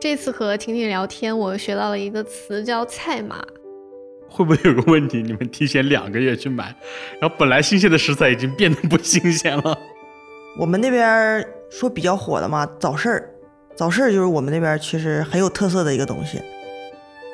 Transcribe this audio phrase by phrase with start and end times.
[0.00, 3.44] 这次和婷婷聊天，我学到了一个词叫“菜码”。
[4.30, 5.20] 会不会有个问题？
[5.20, 6.66] 你们提前两个月去买，
[7.20, 9.76] 然后本来新鲜的食材已经变得不新鲜了。
[10.56, 13.30] 我们那边说比较火的嘛，早市儿，
[13.74, 16.40] 早市儿就是我们那边其实很有特色的一个东西。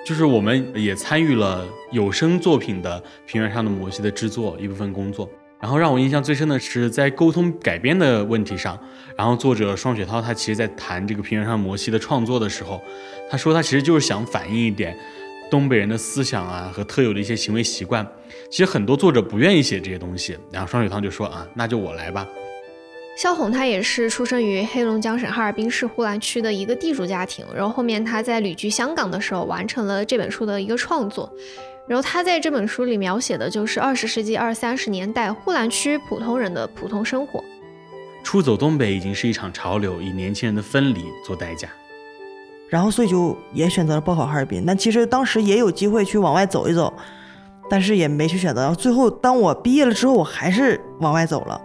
[0.07, 5.29] 就是我们也参与了有声作品的平原上的摩西的制作一部分工作。
[5.65, 8.79] 然后让我印象最深的是在沟通改编的问题上，
[9.17, 12.83] 然后作者双雪涛他其实在谈这个平原上摩西的创作的时候，
[13.31, 14.95] 他说他其实就是想反映一点
[15.51, 18.07] 东北人的思想啊和特有的一些行为习惯。
[18.51, 22.29] 其实很多作者不愿意写这些东西，然后双雪涛就说啊，那就我来吧。
[23.17, 31.33] 肖红他也是出生于黑龙江省哈尔滨市呼兰区的一个地主家庭，然后后面他在旅居香港的时候完成了这本书的一个创作。
[31.87, 37.43] 然后他在这本书里描写的就是二十世纪二三十年代呼兰区普通人的普通生活。
[38.23, 41.69] 出走东北已经是一场潮流，以年轻人的分离做代价。
[42.71, 44.65] 然后所以就也选择了报考哈尔滨。
[44.67, 46.93] 但其实当时也有机会去往外走一走，
[47.69, 48.75] 但是也没去选择。
[48.75, 51.61] 最后当我毕业了之后，我还是往外走了。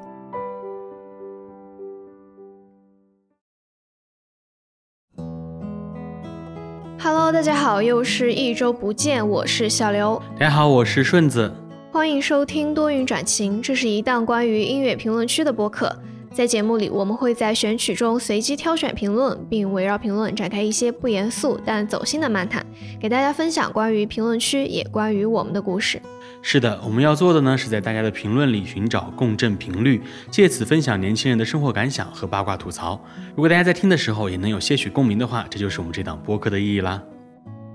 [7.02, 10.22] Hello，大家好，又是一周不见，我是小刘。
[10.38, 11.50] 大家好，我是顺子。
[11.94, 15.95] 欢迎收听多云转晴，这是一档关于音乐评论区的播客。
[16.40, 22.66] 在节目里，我们会在选曲中随机挑选评论，并围绕评论展开一些不严肃但走心的漫谈，
[22.98, 26.02] 给大家分享关于评论区，也关于我们的故事。
[26.42, 32.98] 是的，我们要做的呢，是在大家的评论里寻找共振频率，借此分享年轻人的生活感想和八卦吐槽。
[33.36, 37.03] 如果大家在听的时候也能有些许共鸣的话，这就是我们这档播客的意义啦。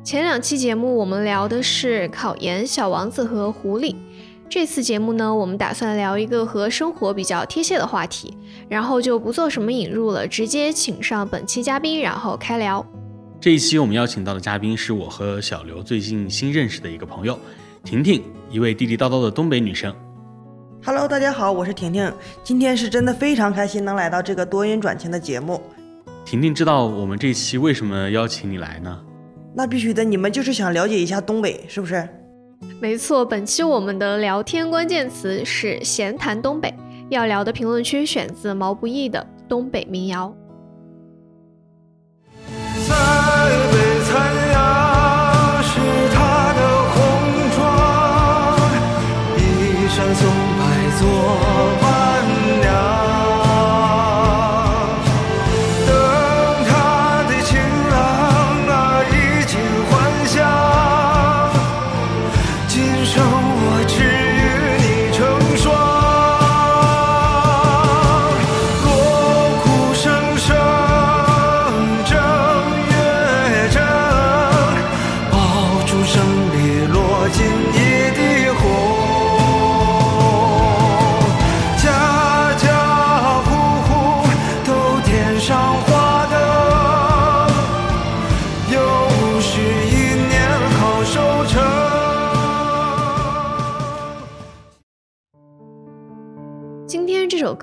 [0.03, 3.95] 前两期节目我们聊的是考研、小王子和狐狸。
[4.49, 8.37] 这次节目呢，我们打算聊一个和生活比较贴切的话题，
[8.69, 12.85] 然后就不做什么引入了，直接请上本期嘉宾，然后开聊。
[13.41, 17.39] 这一期我们邀请到的嘉宾是我和小刘最近新认识的一个朋友，
[17.83, 19.95] 婷婷，一位地地道道的东北女生。
[20.85, 22.13] Hello，大家好，我是婷婷，
[22.45, 25.61] 今天是真的非常开心能来到这个多云转晴的节目。
[26.25, 29.01] 婷婷，知道我们这期为什么邀请你来呢？
[29.55, 32.09] 那必须的，你们就是想了解一下东北，是不是？
[32.81, 36.75] 没错，本期我们的聊天关键词是闲谈东北，
[37.09, 40.35] 要聊的评论区选自毛不易的《东北民谣》。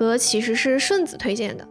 [0.02, 1.68] 歌其实是顺子推荐的，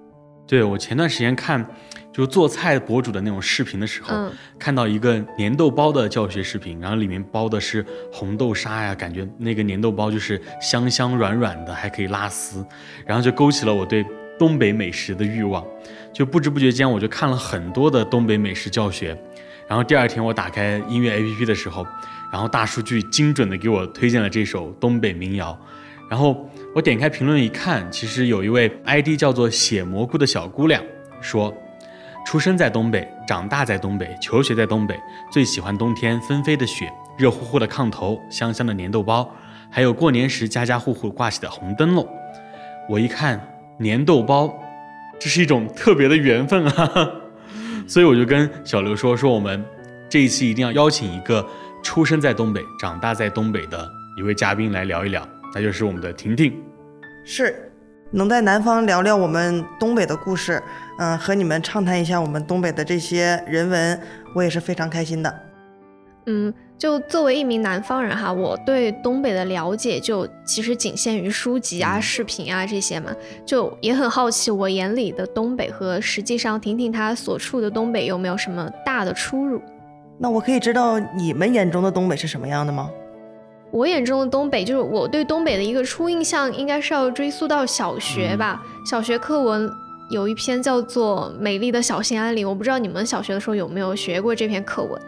[0.46, 1.68] 对我前段时间看
[2.12, 12.64] 就做菜博主的那种视频的时候，看到一个粘豆包的教学视频，然后里面包的是红豆沙呀，感觉那个粘豆包就是香香软软的，还可以拉丝，
[13.04, 14.06] 然后就勾起了我对
[14.38, 15.66] 东北美食的欲望，
[16.12, 19.08] 就不知不觉间我就看了很多的东北美食教学，
[19.66, 21.84] 然后第二天我打开音乐 APP 的时候，
[22.32, 25.58] 然后大数据精准的给我推荐了这首东北民谣，
[26.08, 26.48] 然后。
[26.72, 30.80] 我点开评论一看，其实有一位 ID 叫做“血蘑菇”的小姑娘
[31.20, 31.52] 说
[32.24, 34.96] ：“出生在东北，长大在东北，求学在东北，
[35.32, 36.88] 最喜欢冬天纷飞的雪，
[37.18, 39.28] 热乎乎的炕头，香香的粘豆包，
[39.68, 42.06] 还有过年时家家户户挂起的红灯笼。”
[42.88, 43.40] 我一看
[43.80, 44.56] 粘豆包，
[45.18, 47.10] 这是一种特别的缘分啊！
[47.88, 49.64] 所以我就跟小刘说：“说我们
[50.08, 51.44] 这一期一定要邀请一个
[51.82, 56.62] 出生在东北、长大在东北的一位嘉宾来聊一聊。”那就是我们的婷婷，
[57.24, 57.72] 是
[58.10, 60.62] 能在南方聊聊我们东北的故事，
[60.98, 64.00] 嗯，和你们畅谈一下我们东北的这些人文，
[64.34, 65.40] 我也是非常开心的。
[66.26, 73.10] 嗯，就作为一名南方人哈，我对东北的了解就其实仅限于书籍啊、视频啊这些嘛，
[73.44, 79.60] 就也很好奇我眼里的东北和实际上婷婷她所处的东北有没有什么大的出入？
[80.18, 82.90] 那我可以知道你们眼中的东北是什么样的吗？
[83.70, 88.62] 我眼中的东北，就是我对东北的一个初印象，应该是要追溯到小学吧。
[88.84, 89.70] 小学课文
[90.10, 95.00] 有一篇叫做《美丽的小兴安岭》，我不知道你们小学的时候有没有学过这篇课文？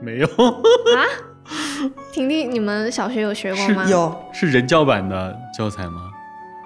[0.00, 1.02] 没有啊？
[2.12, 3.84] 婷婷，你们小学有学过吗？
[3.88, 6.10] 有，是人教版的教材吗？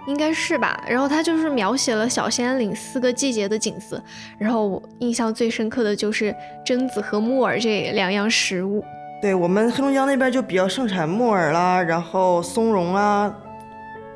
[0.06, 0.84] 应该是吧。
[0.86, 4.00] 然后它就是描写了小兴安岭四个季节的景色，
[4.38, 6.34] 然后我印象最深刻的就是
[6.64, 8.84] 榛子和木耳这两样食物。
[9.20, 13.34] 对我们黑龙江那边就比较盛产木耳啦，然后松茸啊、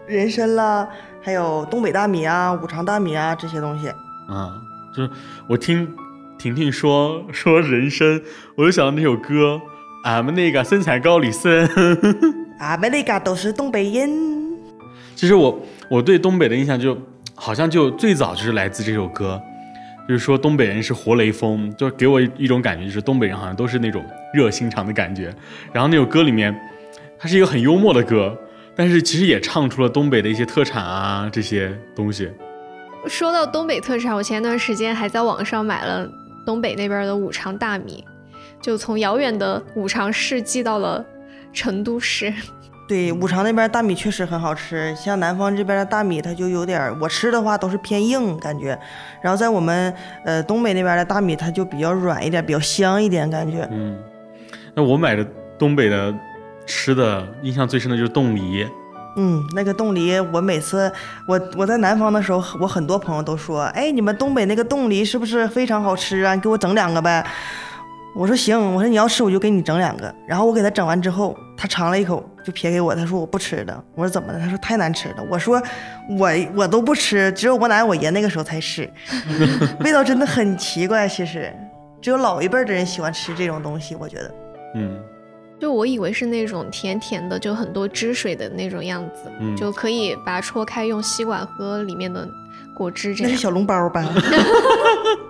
[0.07, 0.89] 人参啦，
[1.23, 3.89] 还有东北大米啊、五常大米啊这些东西。
[4.29, 4.53] 啊，
[4.95, 5.11] 就是
[5.49, 5.89] 我听
[6.39, 8.21] 婷婷说说人参，
[8.57, 9.61] 我就想到那首歌，
[10.05, 11.69] 俺们那个生产高丽参，
[12.61, 14.11] 俺们那个都是东北人。
[15.17, 15.61] 其实我
[15.91, 16.97] 我对东北的印象就
[17.35, 19.41] 好像就最早就是来自这首歌。
[20.11, 24.05] 就是说东北人是活雷锋，就给我一种感觉，就是东北人好像都是那种
[24.35, 25.33] 热心肠的感觉。
[25.73, 26.53] 然后那首歌里面，
[27.17, 28.37] 它是一个很幽默的歌，
[28.75, 32.29] 但是其实也唱出了东北的一些特产啊这些东西。
[33.07, 36.11] 说到东北特产，我前段时间还在网上买了
[36.45, 38.05] 东北那边的五常大米，
[38.61, 41.07] 就从遥远的五常市寄到了
[41.53, 42.35] 成都市。
[42.91, 48.77] 对，五常那边大米确实很好吃，像南方这边的大米，它就有点我吃的话都是偏硬感觉，
[49.23, 49.95] 然后在我们
[50.25, 53.65] 呃东北那边的大米，它就比较软一点，比较香一点感觉。
[53.71, 53.97] 嗯，
[54.75, 55.25] 那我买的
[55.57, 56.13] 东北的
[56.67, 58.67] 吃的印象最深的就是冻梨。
[59.17, 60.93] 嗯，那个冻梨，我每次
[61.29, 66.35] 我我在南方的时候，我很多朋友都说，哎，你们东北那个冻梨是不是非常好吃啊？
[66.35, 67.25] 你给我整两个呗。
[68.15, 70.13] 我说行，我说你要吃我就给你整两个。
[70.27, 73.85] 然后我给他整完之后，他尝了一口就撇给我，他说我不吃的。
[73.95, 74.39] 我说怎么了？
[74.39, 75.17] 他说太难吃了。
[75.31, 75.63] 我说
[76.19, 78.91] 我我都不吃，只有我奶我爷那个时候才吃，
[79.81, 81.09] 味道真的很奇怪。
[81.09, 81.53] 其实
[82.03, 84.35] 只有老一辈的人喜欢吃这种东西，我觉得。
[84.75, 84.99] 嗯，
[85.61, 92.29] 就我以为是那种甜甜的，就很多汁水的那种样子，就可以把它戳开，用吸管喝里面的
[92.75, 93.15] 果汁。
[93.15, 94.05] 这那是小笼包吧？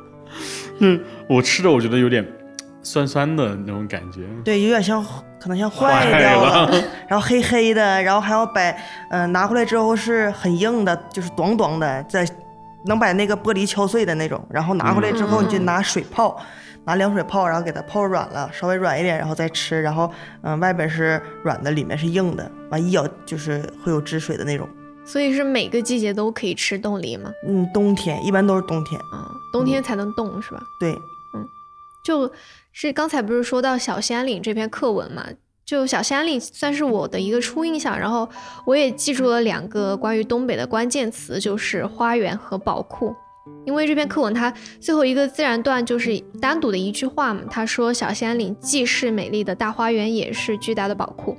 [0.81, 0.99] 嗯，
[1.29, 2.26] 我吃着我觉得有点。
[2.82, 5.05] 酸酸的那种感觉，对，有点像，
[5.41, 6.71] 可能像坏掉了，
[7.09, 8.77] 然后黑黑的，然后还要摆，
[9.11, 12.27] 嗯，拿回来之后是很硬的，就是短短的，在
[12.87, 16.41] 能把那个玻璃敲碎的那种，然后拿回来之后你就拿水泡，
[16.85, 20.11] 拿凉水泡，然后给它泡软了，稍微软一点，然后再吃，然后，
[20.43, 24.67] 嗯，外边是软的，里面是硬的，完一咬就是会有汁水的那种。
[25.05, 27.31] 所以是每个季节都可以吃冻梨吗？
[27.47, 30.62] 嗯，冬天一般都是冬天，嗯，冬天才能冻是吧？
[30.79, 31.00] 对，嗯，
[32.11, 32.33] 就。
[32.73, 35.27] 是刚才不是说到小兴安岭这篇课文嘛？
[35.67, 38.29] 就小兴安岭算是我的一个初印象，然后
[38.65, 43.12] 我也记住了两个关于东北的关键词，就是花园和宝库。
[43.67, 51.37] 因为这篇课文它最后一个自然段就是单独的一句话嘛，他说小兴安岭既是美丽的大花园，也是巨大的宝库。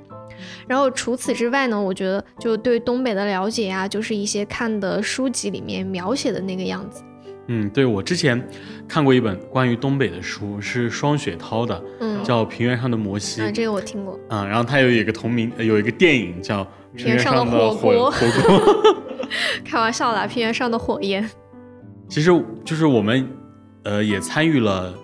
[0.68, 7.02] 然后除此之外呢，我觉得就对东北的了解呀，就是一些看的书籍里面描写的那个样子。
[7.48, 8.40] 嗯，对我之前
[8.86, 13.40] 看过一本关于东北的书，是双雪涛的，嗯，叫《平原上的摩西》。
[13.44, 14.18] 啊，这个我听过。
[14.28, 18.12] 嗯，然后他有一个同名，有一个电影叫《平原上的火锅》。
[18.14, 18.96] 火锅。
[19.64, 21.28] 开玩笑啦，平原上的火焰。
[22.08, 22.30] 其实
[22.64, 23.26] 就是我们，
[23.84, 24.94] 呃，也参与了。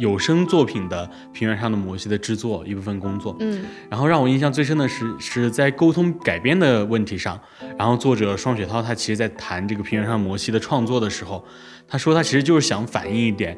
[0.00, 7.38] 有声作品的《平原上的摩西》的制作一部分工作，嗯，然后让我印象最深的是是在沟通改编的问题上，
[7.78, 11.44] 然后作者双雪涛他其实在谈这个《平原上摩西》的创作的时候，
[11.86, 13.54] 他说他其实就是想反映一点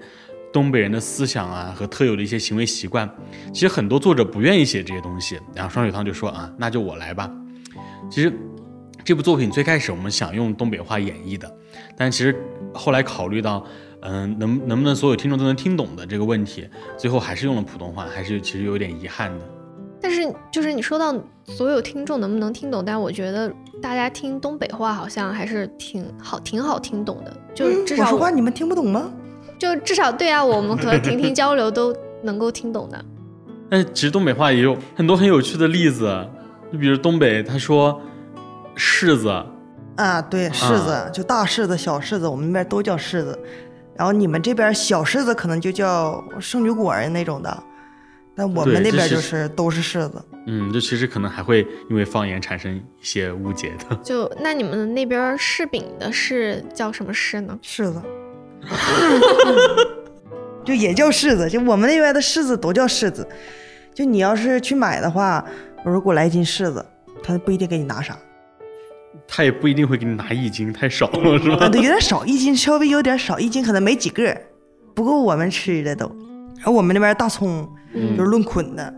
[0.53, 3.09] 东北人的思想啊和特有的一些行为习惯，
[3.55, 7.31] 其实很多作者不愿意写这些东西，然后双雪涛就说啊，那就我来吧。
[8.11, 8.33] 其实
[9.05, 11.49] 这部作品最开始我们想用东北话演绎的，
[11.97, 12.37] 但其实
[12.75, 13.65] 后来考虑到。
[14.03, 19.45] 嗯，能能不能所有听众都能听懂的这个问题，最后还是用了普通话，还是其实有点遗憾的。
[20.01, 23.49] 但是就是你说到所有听众能不能听懂，但我觉得
[23.81, 27.37] 大家听东北话好像还是挺好，挺好听懂的。
[27.55, 29.09] 就至少我说话你们听不懂吗？
[29.59, 31.95] 就至少对啊，我们和婷婷交流都
[32.25, 33.05] 能够听懂的。
[33.71, 36.27] 但其实东北话也有很多很有趣的例子，
[36.73, 38.01] 就比如东北他说
[38.77, 39.31] 柿子
[39.95, 43.39] 啊，对，柿子就大柿子、小柿子，我们那边都叫柿子。
[44.03, 47.63] 然后你们这边小柿子可能就叫圣女果儿那种的，
[48.35, 50.21] 但我们那边就是都是柿子。
[50.49, 53.95] 嗯，这其实可能还会因为方言产生一些误解的。
[54.03, 57.57] 就那你们那边柿饼的柿叫什么柿呢？
[57.63, 58.03] 柿子，
[60.67, 61.49] 就也叫柿子。
[61.49, 63.25] 就我们那边的柿子都叫柿子。
[63.95, 65.47] 就你要是去买的话，
[65.85, 66.85] 我说给我来一斤柿子，
[67.23, 68.19] 他不一定给你拿啥。
[69.35, 71.67] 他也不一定会给你拿一斤，太少了是吧？
[71.73, 74.37] 对，有点少，一斤稍微有点少，一斤可能没几个，
[74.95, 76.07] 不够我们吃的都。
[76.59, 78.95] 然后我们那边大葱就是论捆的，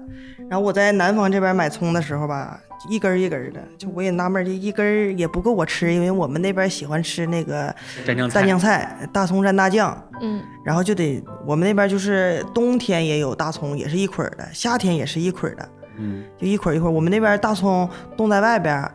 [0.51, 2.59] 然后我在南方这边买葱的时候吧，
[2.91, 7.75] 一根一根的，就我也纳闷，这一根也不够我吃，因为我们那边喜欢吃那个
[8.05, 16.93] 蘸酱蘸酱菜，大葱蘸大酱，嗯，然后就得我们那边就是冬天也有大葱，也是一捆的，夏天也是一捆的，嗯，就一捆一捆。
[16.93, 18.91] 我们那边大葱冻在外边，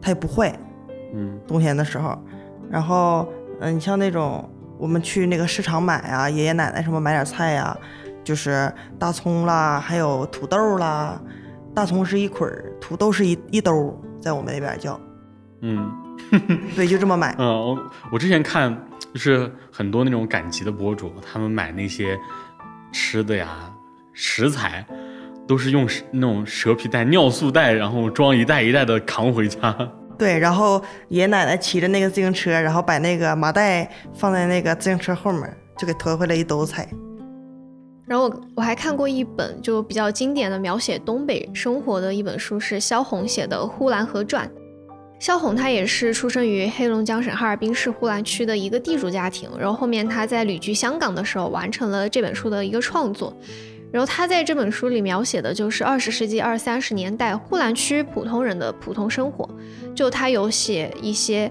[0.00, 0.56] 它也不坏，
[1.14, 2.18] 嗯，冬天的时候，
[2.70, 7.76] 然后嗯，你像那种我们去那个市场买啊，爷爷奶奶什么买点菜呀，
[8.24, 11.20] 就是大葱啦，还有土豆啦。
[11.74, 15.00] 大葱是一捆儿，土豆是一一兜，在我们那边叫，
[15.60, 15.90] 嗯，
[16.76, 17.34] 对，就这么买。
[17.38, 18.76] 嗯，我我之前看
[19.12, 22.16] 就是很多那种赶集的博主，他们买那些
[22.92, 23.48] 吃的呀
[24.12, 24.86] 食材，
[25.48, 29.76] 都是用那种蛇皮袋、尿素袋，然后装一袋一袋的扛回家。
[30.16, 36.88] 对，然后爷爷奶奶骑着那个自行车，然后把那个麻袋放在那个自行车后面，就给驮回来一兜菜。
[38.06, 44.46] 然后我我还看过一本就比较经典的描写东北生活的一本书，是萧红写的《呼兰河传》。
[45.18, 53.34] 萧红她也是出生于黑龙江省哈尔滨市呼兰区的一个地主家庭，然后后面她在旅居香港的时候完成了这本书的一个创作。
[53.94, 59.48] 然后他在这本书里描写的就是二十世纪二三十年代呼兰区普通人的普通生活，
[59.94, 61.48] 就他有写一些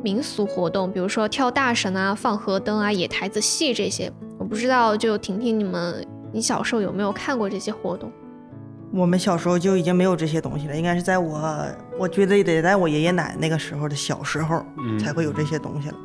[0.00, 4.08] 民俗活动，比如说跳大神啊、放河灯啊、野台子戏这些。
[4.38, 8.12] 我不知道，就婷婷，你们，你小时候有没有看过这些活动？
[8.92, 11.66] 我们小时候就已经没有这些东西了，应该是在我，
[11.98, 14.64] 我觉得得在我爷爷奶奶那个时候的小时候，
[15.00, 15.96] 才会有这些东西了。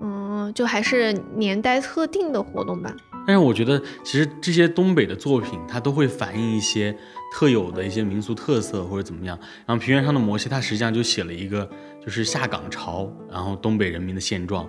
[0.00, 2.90] 嗯，就还是年代特定的活动吧。
[3.26, 6.96] 但是我觉得，其实这些东北的作品，它都会反映一些
[7.32, 9.38] 特有的一些民俗特色或者怎么样。
[9.66, 11.68] 然后平原上的摩西，它实际上就写了一个，
[12.04, 14.68] 就是下岗潮，然后东北人民的现状，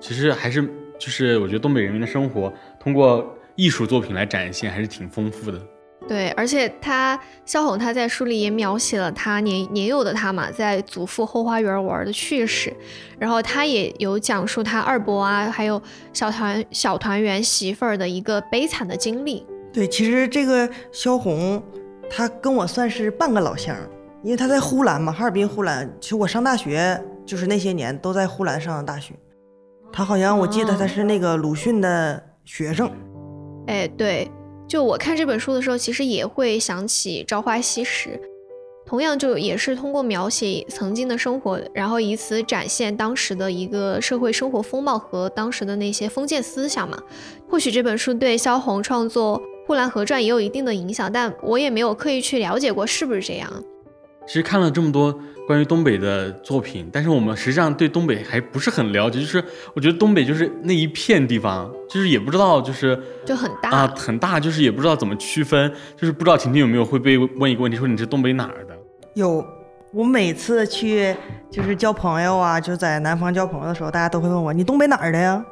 [0.00, 0.68] 其实还是。
[0.98, 2.50] 就是我觉得东北人民的生活
[2.80, 5.60] 通过艺术作品来展现，还是挺丰富的。
[6.08, 12.72] 对，而且他萧红他在书里也描写了他年年幼的他嘛，在祖父后花园玩的趣事，
[13.18, 19.44] 然后他也有讲述他二伯啊，还有小团小团圆媳妇儿的一个悲惨的经历。
[19.72, 21.60] 对，其实这个萧红，
[22.08, 23.76] 他跟我算是半个老乡，
[24.22, 25.90] 因为他在呼兰嘛，哈尔滨呼兰。
[26.00, 29.12] 其实我上大学就是那些年都在呼兰上的大学。
[29.92, 32.90] 他好像我记得他是那个鲁迅的学生，
[33.66, 34.30] 哎，对，
[34.68, 38.10] 就我看这本书的时候，其实也会想起《朝花夕拾》，
[38.84, 46.98] 同样就也是通过描写曾经的生活，然后以此展现当时的一个社会生活风貌和当时的那些封建思想嘛。
[47.48, 53.50] 或许这本书对萧红创作《呼兰河传》也有一定的影响，但我也没有刻意去了解过是不是这样。
[54.26, 55.16] 其实看了这么多。
[55.46, 59.20] 关于东北的作品，但是我们实际上对东北还不是很了解。
[59.20, 59.42] 就是
[59.74, 65.72] 我觉得东北就是那一片地方，就是也不知道，就是就很大啊，很大，就是也不知道怎么区分。
[65.96, 68.76] 就是不知道婷婷有没有会被问一个问题，说你是东北哪儿的？
[69.14, 69.44] 有，
[69.92, 71.14] 我每次去
[71.50, 75.44] 就是交朋友啊，就在南方交朋友的时候，大家都会问我，你东北哪儿的呀？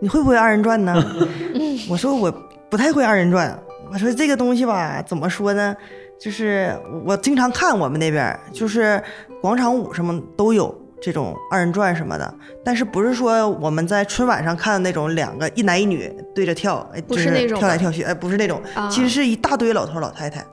[0.00, 0.94] 你会不会二人转呢？
[1.88, 2.30] 我说我
[2.68, 3.56] 不太会二人转。
[3.90, 5.74] 我说这个东西吧，怎么说呢？
[6.20, 9.02] 就是我经常看我们那边，就是
[9.40, 12.34] 广场舞什么都有这种二人转什么的，
[12.64, 18.60] 但是不是说我们在春晚上看的那种两个一男一女对着跳，就是跳来跳去，哎，不是那种，
[18.90, 20.44] 其实是一大堆老头老太太，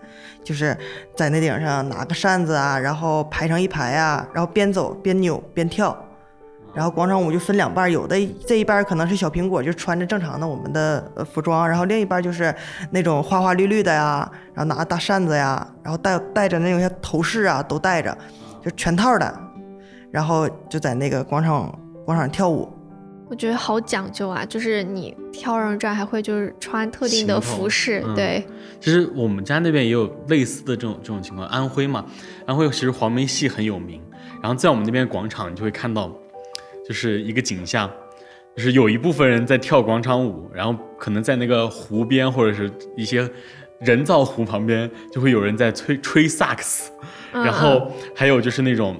[0.43, 0.77] 就是
[1.15, 6.04] 在那顶上拿个扇子啊，然后排成一排啊，然后边走边扭边跳。
[6.75, 12.53] 然后广场舞就分两半，有的这一半可能是小苹果，就穿着正常的我们的呃服装，然后另一半就是
[12.91, 18.15] 那种花花绿绿的呀，然后拿大扇子呀，然后戴戴着那种像头饰啊都戴着，
[18.61, 19.39] 就全套的，
[20.11, 21.73] 然后就在那个广场
[22.05, 22.69] 广场跳舞。
[23.29, 28.45] 我觉得好讲究啊，就是你跳二人转还会就是穿特定的服饰，对。
[28.81, 32.03] 其实我们家那边也有类似的这种这种情况，安徽嘛，
[32.45, 34.01] 安徽其实黄梅戏很有名，
[34.41, 36.11] 然后在我们那边广场你就会看到。
[36.87, 37.91] 就是一个景象，
[38.55, 43.29] 就是有一部分人在跳广场舞，然后可能在那个湖边或者是一些
[43.79, 46.91] 人造湖旁边，就会有人在吹吹萨克斯，
[47.31, 48.95] 然后还有就是那种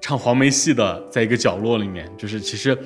[0.00, 2.76] 唱黄梅戏的，在一个角落里面，就是其实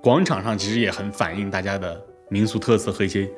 [0.00, 3.28] 广场上其实也很反映大家的民俗特色和一些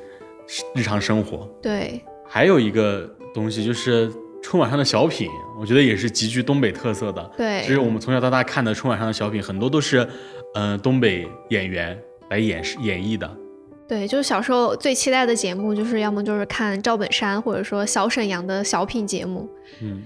[0.75, 1.49] 日常生活。
[1.63, 4.11] 对，还有一个东西就是。
[4.45, 5.31] 春晚上的小品，
[5.63, 7.23] 我觉得也是极具东北特色的。
[7.37, 10.05] 对，其实我们从小到大看的春晚上的小品，很多都是，
[10.55, 11.97] 嗯，东北演员
[12.31, 13.31] 来演示演绎的。
[13.87, 19.49] 对，就是小时候最期待的节目，就是要么就是看赵本山，或者说小沈阳的小品节目。
[19.81, 20.03] 嗯，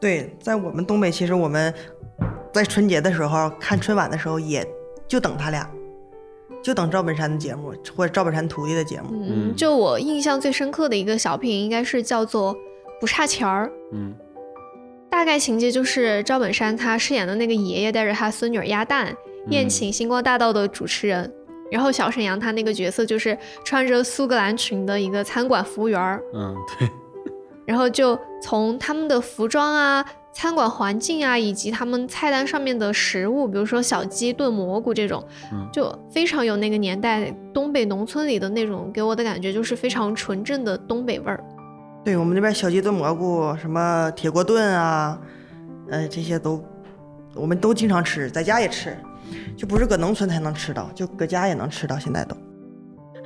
[0.00, 1.72] 对，在我们东北，其实我们
[2.52, 4.66] 在春节的时候看春晚的时候，也
[5.06, 5.70] 就等他俩，
[6.64, 9.10] 就等赵本山的节目或者赵本山徒弟的节目。
[9.12, 12.56] 嗯，就我印象最深刻的一个小品，应该是叫做。
[13.00, 14.14] 不差钱儿，嗯，
[15.20, 19.14] 大概情节就是赵本山他饰演的那个爷爷带着他孙女鸭蛋
[19.50, 21.30] 宴请星光大道的主持人，
[21.70, 26.22] 然后小沈阳他那个角色就是穿着苏格兰裙的一个餐馆服务员儿。
[26.32, 26.88] 嗯，对。
[27.66, 35.22] 然后就从他们的服装啊、餐馆环境啊，以及他们菜单上面的食物，比如说小鸡炖蘑菇这种，
[35.70, 41.44] 就非常有那个年代东北农村里的那种给我的感觉，就是非常纯正的东北味儿。
[42.04, 45.20] 对我们那边小鸡炖蘑菇，什么铁锅炖啊，
[45.90, 46.64] 呃，这些都
[47.34, 48.96] 我们都经常吃，在家也吃，
[49.56, 51.98] 就不是搁农村才能吃到，就搁家也能吃到。
[51.98, 52.34] 现在都。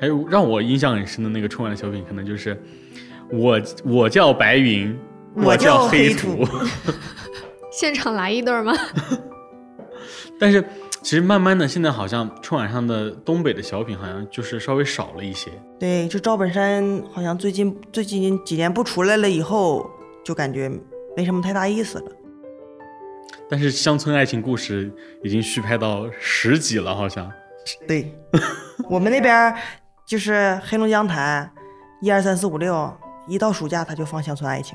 [0.01, 2.61] 还有让我印象很深的那个春晚的小品，可能就是
[3.31, 4.99] 我我叫白云，
[5.35, 6.45] 我叫黑土。
[7.71, 8.73] 现场来一段吗？
[10.39, 10.65] 但是。
[11.05, 15.51] 其实慢慢的，现在好像春晚上的东北的小品好像就是稍微少了一些。
[15.79, 19.91] 对，就赵本山好像最近最近几年不出来了以后，
[20.25, 20.67] 就感觉
[21.15, 22.11] 没什么太大意思了。
[23.51, 24.91] 但是乡村爱情故事
[25.23, 27.31] 已经续拍到十集了，好像。
[27.87, 28.11] 对，
[28.89, 29.55] 我们那边
[30.07, 31.53] 就是黑龙江台，
[32.01, 32.91] 一二三四五六，
[33.29, 34.75] 一到暑假他就放乡村爱情。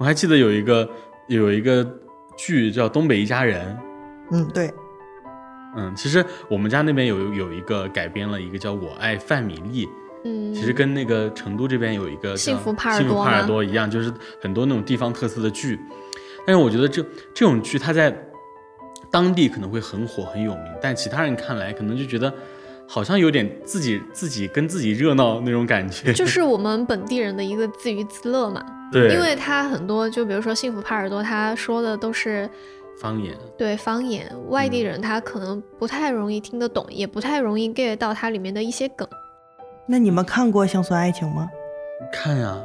[0.00, 0.90] 我还记得有一个
[1.28, 1.88] 有一个
[2.36, 3.76] 剧叫《东北一家人》。
[4.32, 4.68] 嗯，对。
[5.76, 9.86] 嗯，其实我们家那边有有一个改编了一个叫《我爱范米粒》，
[10.24, 15.78] 嗯，其实跟那个成都这边有一个幸福帕幸福帕尔多一样，就是很多那种地方特色的剧。
[16.46, 17.02] 但是我觉得这
[17.34, 18.16] 这种剧它在
[19.10, 22.32] 当地可能会很火很有名，但其他人看来可能就觉得
[22.86, 26.12] 好像有点自己自己跟自己热闹那种感觉。
[26.12, 28.64] 就 是我们本地人的一个自娱自乐嘛。
[28.92, 32.48] 对，因为他很多，就比如说幸福帕尔多，他说的都是。
[33.00, 39.06] 方言对方言，外地人他可能不太容易听得懂，也不太容易 get 到它里面的一些梗。
[39.86, 41.48] 那你们看过《乡村爱情》吗？
[42.12, 42.56] 看呀，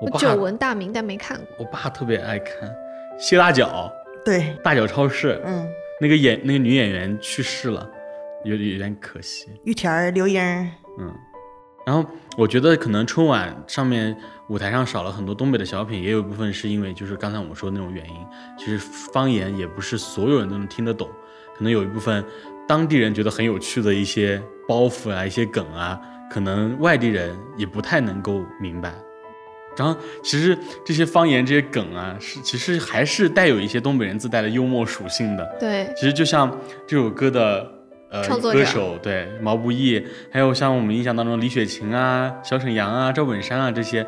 [0.00, 1.46] 我久闻大名，但没看过。
[1.58, 2.74] 我爸特别爱看
[3.18, 3.90] 谢大脚，
[4.24, 5.68] 对，大脚超市，嗯，
[6.00, 7.88] 那个演那个女演员去世了，
[8.44, 9.48] 有有点可惜。
[9.64, 10.40] 玉田、刘英，
[10.98, 11.12] 嗯，
[11.84, 12.08] 然后
[12.38, 14.16] 我觉得可能春晚上面。
[14.48, 18.14] 舞台上少了很多东北的小品，也有一部分是因为就是刚才我们说的那种原因。
[18.56, 18.78] 其实
[19.12, 21.08] 方言也不是所有人都能听得懂，
[21.56, 22.24] 可能有一部分
[22.68, 28.94] 当地人觉得很有趣的一些包袱啊、一些梗啊，可能外地人也不太能够明白。
[29.76, 35.44] 然后其实这些方言、这些梗啊，是其实还是带有一些东北人自带的幽默属性的。
[35.58, 36.56] 对，其实就像
[36.86, 37.68] 这首歌的
[38.10, 44.06] 呃歌手对毛不易，还有像我们印象当中李雪琴啊、小沈阳啊、赵本山啊这些。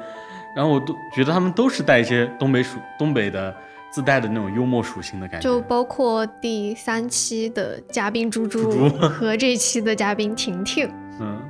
[0.57, 3.55] 然后我都觉得他们都是带一些东北属东北的
[3.91, 10.91] 自带的那种幽默属性的感觉，就包括第三期的嘉宾猪猪和这一期的嘉宾婷婷。
[11.21, 11.41] 嗯，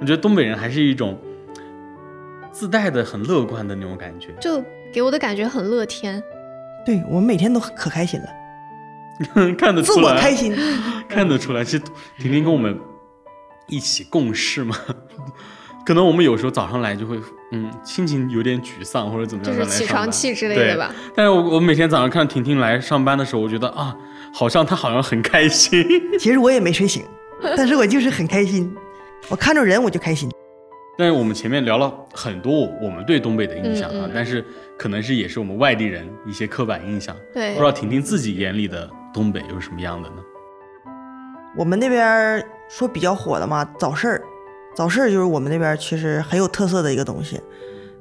[0.00, 1.18] 我觉得东北人还是一种
[2.52, 4.62] 自带的很乐观的那种感觉，就
[4.92, 6.22] 给我的感觉很乐天。
[6.84, 10.56] 对我们每天都可开心了， 看得出来，自我开心，
[11.08, 11.64] 看得出来。
[11.64, 11.82] 其实
[12.18, 12.78] 婷婷跟我们
[13.66, 14.76] 一起共事嘛。
[15.86, 17.16] 可能我们有时候早上来就会，
[17.52, 20.92] 嗯，心情有点沮丧或者怎么样，就是起床气之类的吧。
[21.14, 23.96] 但是我我每天早上看婷婷来上班的时候，我觉得啊，
[24.34, 25.86] 好像她好像很开心。
[26.18, 27.04] 其实我也没睡醒，
[27.56, 28.74] 但是我就是很开心。
[29.28, 30.28] 我看着人我就开心。
[30.98, 34.44] 但是我们前面聊了很多我们对东北的印象啊，但是
[34.76, 37.14] 可能是也是我们外地人一些刻板印象。
[37.32, 40.16] 对，不知道婷婷自己眼里的东北又是什么样的呢？
[41.56, 44.22] 我们那边说比较火的嘛，早市儿。
[44.76, 47.40] 早市就是我们那边其实很有特色的一个东西。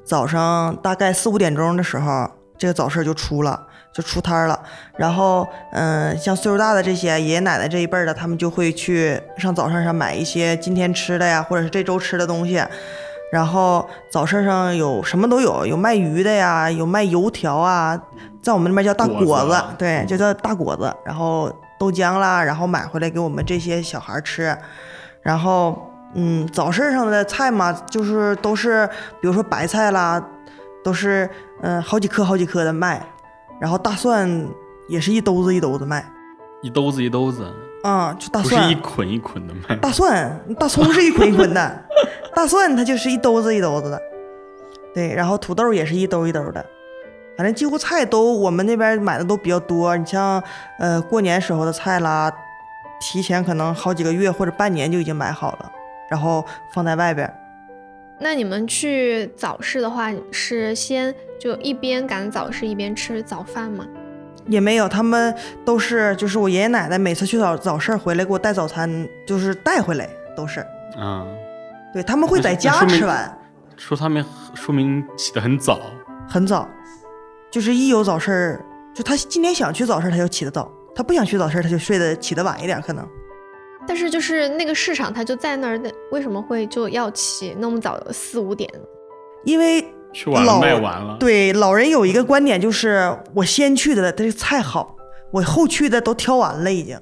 [0.03, 4.59] 早上大概四五点钟的时候，这个早市就出了，就出摊了。
[4.97, 12.61] 然后，嗯，像岁数大的这些爷爷奶奶这一辈的，他们就会去上早市上买一些今天吃的呀，或者是这周吃的东西。
[13.31, 17.97] 然后早市上有什么都有，有卖鱼的呀，有卖油条啊，
[18.43, 20.93] 在我们那边叫大果子，对，就叫大果子。
[21.05, 24.53] 然后豆浆啦，然后买回来给我们这些小孩吃。
[25.21, 25.89] 然后。
[26.15, 28.87] 嗯，早市上的菜嘛，就是都是，
[29.19, 30.23] 比如说白菜啦，
[30.83, 31.29] 都是
[31.61, 33.05] 嗯好几颗好几颗的卖，
[33.59, 34.47] 然后大蒜
[34.87, 36.09] 也是一兜子一兜子卖，
[36.61, 37.45] 一兜子一兜子，
[37.83, 38.61] 啊，就大蒜。
[38.63, 41.85] 不是一捆一捆的卖，大蒜大葱是一捆一捆的，
[42.33, 44.01] 大蒜它就是一兜子一兜子的，
[44.93, 46.65] 对，然后土豆也是一兜一兜的，
[47.35, 50.41] 反正几乎菜都我们那边买的都比较多，你像
[50.79, 52.31] 呃过年时候的菜啦，
[53.01, 55.71] 提前可能好几个月或者半年就已经买好了。
[56.09, 57.31] 然后放在外边。
[58.19, 63.85] 那你们去早市的话，是先就一边赶早市一边吃早饭吗？
[64.47, 70.59] 也没有，他们都是就是我爷爷奶奶每次去早早市回来给我带早餐，就是带回来都是。
[70.97, 71.25] 啊，
[71.91, 73.37] 对他们会在家吃完。
[73.75, 75.81] 说他们说明起得很早。
[76.29, 76.69] 很早。
[77.51, 83.05] 就是一有早市儿，就他今天想去早市，他就起得早；他不想去早市，他就睡得起得晚一点，可能。
[83.87, 85.79] 但是就是那个市场，它就在那儿，
[86.11, 88.69] 为什么会就要起那么早四五点？
[89.43, 91.17] 因为去晚了卖完了。
[91.19, 94.95] 对，老人有一个观点，就是我先去的，这个菜好，
[95.31, 96.97] 我后去的都挑完了已经。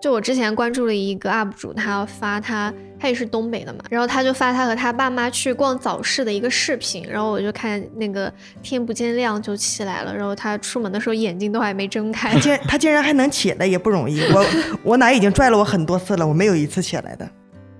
[0.00, 8.32] 就我之前关注了一个 UP 主，他发他他也是东北的嘛，然后他就发他和他爸妈去逛早市的一个视频，然后我就看那个
[8.62, 14.46] 天不见亮就起来了，然后他出门的时候眼睛都还没睁开，他竟他竟然还能起来也不容易，我
[14.84, 17.28] 我奶已经拽了我很多次了，我没有一次起来的。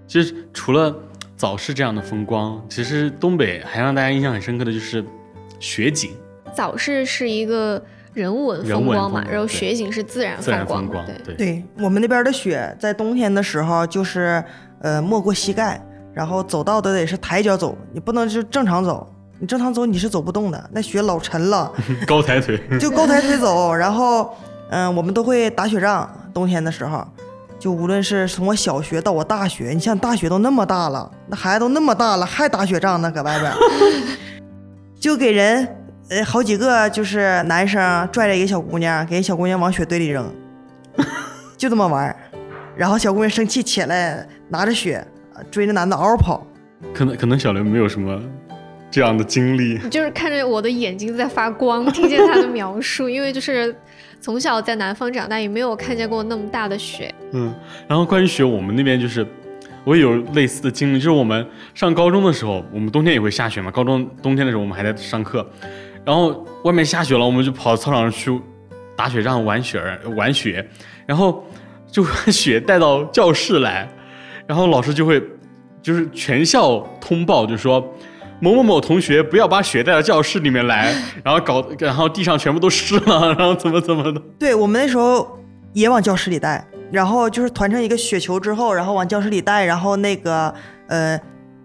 [0.09, 0.93] 其实除了
[1.37, 5.05] 早市这样的风光，其实东北还让大家印象很深刻的就是
[5.61, 6.11] 雪景。
[6.53, 7.81] 早市是一个。
[8.19, 11.65] 人文风光嘛，然后雪景是自然风光，对对。
[11.79, 14.43] 我们那边的雪在冬天的时候就是
[14.81, 15.81] 呃没过膝盖，
[16.13, 21.73] 然后走道都得是抬脚走，你不能就正常走，你正常走你是走不动的，那雪老沉了，
[22.09, 23.73] 高抬腿就高抬腿走。
[23.73, 24.35] 然后
[24.71, 27.07] 嗯，我们都会打雪仗，冬天的时候，
[27.57, 33.53] 就无论是从我小学到我大学，你像大学都那么大了，那孩子都那么大了还打雪仗呢，搁外边
[34.99, 35.77] 就给人。
[36.11, 40.33] 呃，好几个就是男生拽着一个小姑娘，给小姑娘往雪堆里扔，
[41.59, 42.15] 就这么玩
[42.75, 45.07] 然后小姑娘生气起来，拿着雪
[45.51, 46.47] 追着男的嗷嗷跑。
[46.95, 48.19] 可能可能小刘没有什么
[48.91, 53.77] 这样的经历， 就是看着我的眼睛在发光，听见他的描述，因为就是
[54.19, 57.15] 从小在南方长大，也没有看见过那么大的雪。
[57.33, 57.55] 嗯，
[57.87, 59.27] 然后关于雪，我们那边就是
[59.85, 63.71] 我也有类似的经历，就是我们上高中的时候，我们冬天也会下雪嘛。
[63.71, 65.47] 高中冬天的时候，我们还在上课。
[66.05, 68.41] 然后外面下雪了，我们就跑操场去
[68.97, 69.81] 打雪仗、玩雪
[70.17, 70.67] 玩雪，
[71.07, 71.45] 然后
[71.91, 73.89] 就把雪带到教室来，
[74.47, 75.23] 然后老师就会
[75.83, 77.81] 就是全校通报，就说
[78.41, 84.23] 某某某同学不要把雪带到教室里面来， 然后搞，然后地上全部都湿了，然后怎么怎么的。
[84.39, 85.39] 对我们那时候
[85.73, 90.55] 也往教室里带，然后就是团成一个雪球之后，然后往教室里带，然后那个
[90.89, 91.21] 呃。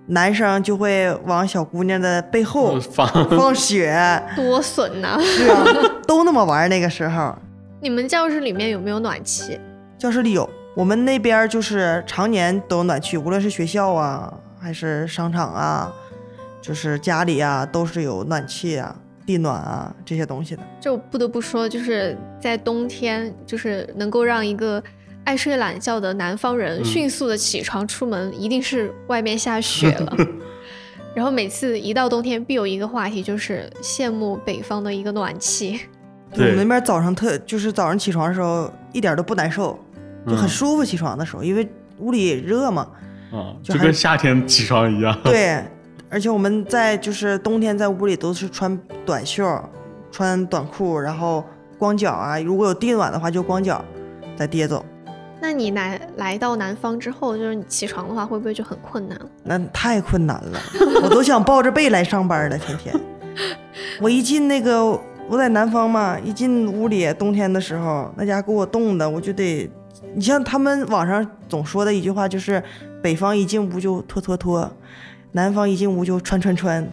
[0.08, 5.18] 男生就会往小姑娘的背后放 放血，多损呐！
[5.18, 5.64] 对啊，
[6.06, 7.34] 都那么玩那个时候。
[7.80, 9.60] 你们教室里面有没有暖气？
[9.98, 15.92] 教室里有，我们那边就是常年都有暖气，无论是学校啊，还是商场啊，
[16.62, 18.94] 就是家里啊，都是有暖气啊、
[19.26, 20.62] 地暖啊这些东西的。
[20.82, 24.84] 就不得不说，就是在冬天，就是能够让一个。
[25.24, 30.18] 爱睡懒觉的南方人迅速的起床出门，一定是外面下雪了。
[31.16, 35.80] 然后每次一到冬天，必有一个话题就是羡慕北方的一个暖气。
[36.34, 39.80] 我们那边早上特就是早上起床的时候一点都不难受，
[40.28, 40.84] 就很舒服。
[40.84, 41.68] 起床的时候，因为
[42.00, 42.88] 屋里热嘛，
[43.32, 45.16] 啊，就跟夏天起床一样。
[45.24, 45.64] 对，
[46.10, 49.48] 而且我们在就是冬天在屋里都是穿短袖、
[50.12, 51.44] 穿短裤，然后
[51.78, 53.86] 光脚啊，如果有地暖的话就光脚
[54.36, 54.84] 在地下走。
[55.44, 59.20] 那你来来到南方之后，就是你起床的话，会不会就很困难？
[59.44, 60.58] 那太困难了，
[61.04, 62.96] 我都想抱着被来上班了，天天。
[64.00, 69.70] 我一进那个，我在南方嘛，一进屋里，冬天的时候，那家给我冻的，我就得，
[70.16, 72.64] 你像他们网上总说的一句话，就是
[73.02, 74.72] 北方一进屋就脱脱脱，
[75.34, 76.90] 南方一进屋就穿穿穿，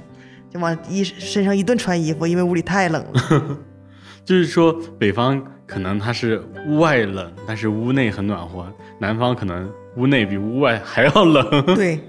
[0.53, 3.59] 就往衣身上一顿穿衣服，因为屋里太冷了。
[4.27, 5.41] 就是说北方。
[5.71, 8.67] 可能它是屋外冷，但是屋内很暖和。
[8.99, 11.65] 南方可能屋内比屋外还要冷。
[11.77, 12.01] 对，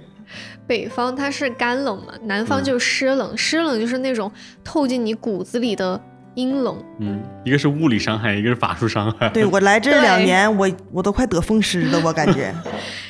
[0.66, 3.38] 北方它是干冷嘛，南方就湿冷。
[3.38, 4.30] 湿冷就是那种
[4.64, 6.02] 透进你骨子里的
[6.34, 6.84] 阴冷。
[7.00, 9.30] 嗯，一个是物理伤害，一个是法术伤害。
[9.30, 12.54] 对我来这两年，我我都快得风湿了， 我感觉。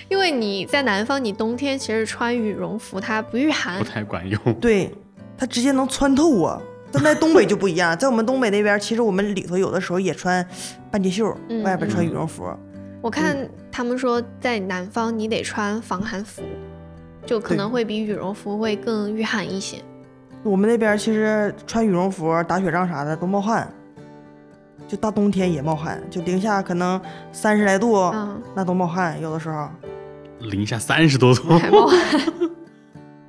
[0.10, 4.40] 因为你在南方，你冬天其实穿羽绒服，它不御寒，不太管用。
[4.56, 4.92] 对，
[5.38, 6.62] 它直接能穿透我。
[6.92, 10.46] 但在东北就不一样，在我们东北那边，其实我们里头有的时候也穿
[10.90, 12.46] 半截袖，外边穿羽绒服。
[13.02, 16.44] 我看他们说，在南方你得穿防寒服，
[17.26, 19.78] 就可能会比羽绒服会更御寒一些。
[20.44, 23.72] 我们那边其实穿羽绒服打雪仗啥的都冒汗，
[24.88, 27.00] 就大冬天也冒汗，就零下可能
[27.32, 28.12] 三十来度，
[28.54, 29.68] 那都冒汗，有的时候。
[30.40, 31.98] 零下三十多度还冒汗。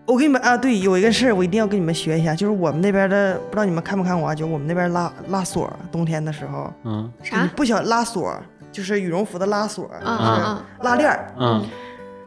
[0.05, 4.35] 我给你们啊，对，有一个事儿我一定要跟你们学一下，就是我们那边的，不知道你们看没看过啊？
[4.35, 7.49] 就我们那边拉拉锁，冬天的时候，嗯，啥？
[7.55, 8.35] 不想拉锁，
[8.73, 11.65] 就是羽绒服的拉锁，就是拉链儿，嗯，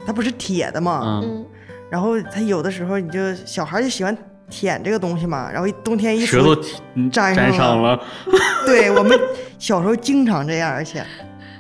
[0.06, 1.46] 它不是铁的嘛，嗯，
[1.90, 4.18] 然后它有的时候你就小孩就喜欢
[4.50, 6.56] 舔这个东西嘛，然后冬天一舌头
[7.12, 8.00] 粘上了，
[8.66, 9.20] 对我们
[9.60, 11.06] 小时候经常这样，而且。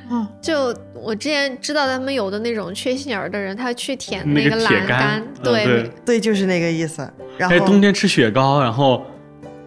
[0.10, 7.08] 嗯，就我之前知道他们有的那种缺心眼儿的人，他去舔那个栏杆，对对，就是那个意思。
[7.38, 9.04] 然后冬天吃雪糕，然后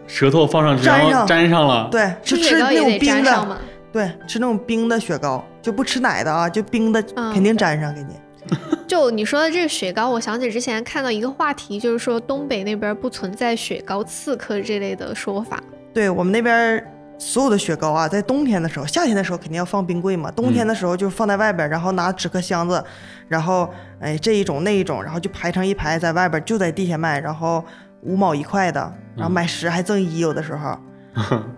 [0.06, 1.88] 舌头放上去，然后粘上了。
[1.90, 3.58] 对，吃吃那种冰的。
[3.90, 8.14] 对，吃那种冰的雪糕，就不吃奶的啊，就冰的，肯定粘上给你。
[8.86, 15.62] 就你说的这个雪糕，我想起之前看到一个话题，就是说东北那边不存在雪糕刺客这类的说法。
[15.92, 16.82] 对我们那边
[17.18, 22.82] 所有的雪糕啊，在冬天的时候，夏天的时候肯定要放冰柜嘛，冬天的时候就放在外边，然后拿纸壳箱子，
[23.26, 23.68] 然后
[24.00, 27.64] 哎这一种那一种，然后就排成一排在外边，就在地下卖，然后
[28.02, 30.78] 五毛一块的，然后买十还赠一，有的时候。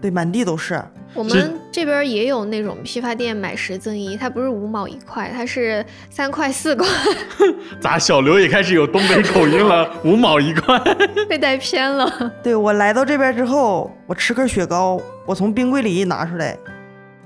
[0.00, 0.82] 对，满地都是。
[1.12, 6.86] 我们这边也有那种批发店，买十赠一，它不是五毛一块，它是三块四块。
[7.80, 9.90] 咋，小刘也开始有东北口音了？
[10.04, 10.78] 五毛一块，
[11.28, 12.32] 被带偏了。
[12.44, 16.56] 对我来到这边之后，我吃根雪糕，我从冰柜里一拿出来，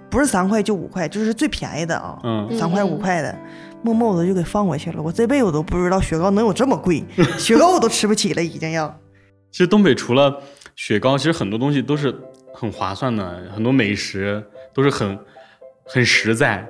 [0.09, 2.19] 不是三块就五块，就是最便宜的啊，
[2.59, 3.37] 三块五块的，
[3.83, 5.03] 默默的就给放回去了。
[5.03, 7.05] 我这辈子我都不知道雪糕能有这么贵，
[7.37, 8.99] 雪糕我都吃不起了，已经要。
[9.53, 10.41] 其实东北除了。
[10.77, 12.15] 雪糕其实很多东西都是
[12.53, 15.19] 很划算的，很多美食都是很
[15.85, 16.67] 很实在，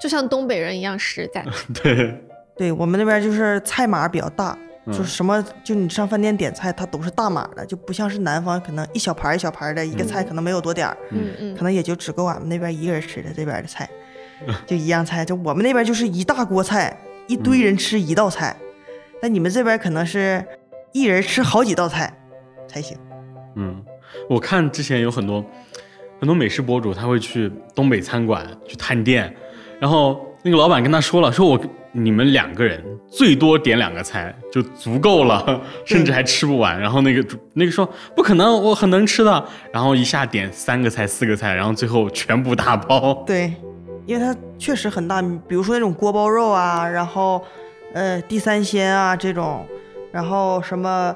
[0.00, 1.44] 就像东北人一样实在。
[1.82, 2.14] 对，
[2.56, 4.56] 对我们那边就是菜码比较大，
[4.86, 13.88] 就是什么就你上饭店点菜，它都是大码的，就不像是南方可能一小盘一小盘的一个菜可能没有多点儿，嗯嗯，可能也就只够俺们那边一个人吃的这边的菜，
[14.66, 18.56] 就一样菜，就我们那边就是一大锅菜，一堆人吃一道菜，
[19.22, 20.44] 但你们这边可能是
[20.92, 22.12] 一人吃好几道菜
[22.66, 22.98] 才行。
[23.60, 23.76] 嗯，
[24.30, 25.44] 我看之前有很多
[26.20, 29.34] 很多美食博主，他会去东北餐馆去探店，
[29.80, 36.80] 然后那个老板跟他说了，说我你们两个人最多点两个菜就足够了， 甚至还吃不完。
[36.80, 39.44] 然后那个那个说不可能，我很能吃的。
[39.72, 43.14] 然后一下点三个菜四个菜，然后最后全部打包。
[43.26, 43.52] 对，
[44.06, 47.42] 因为它确实很大，比如说那种锅包肉啊，然后
[47.92, 49.66] 呃地三鲜啊这种，
[50.12, 51.12] 然后什么。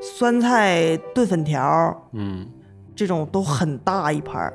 [0.00, 2.46] 酸菜炖粉条，嗯，
[2.96, 4.52] 这种都很大一盘儿。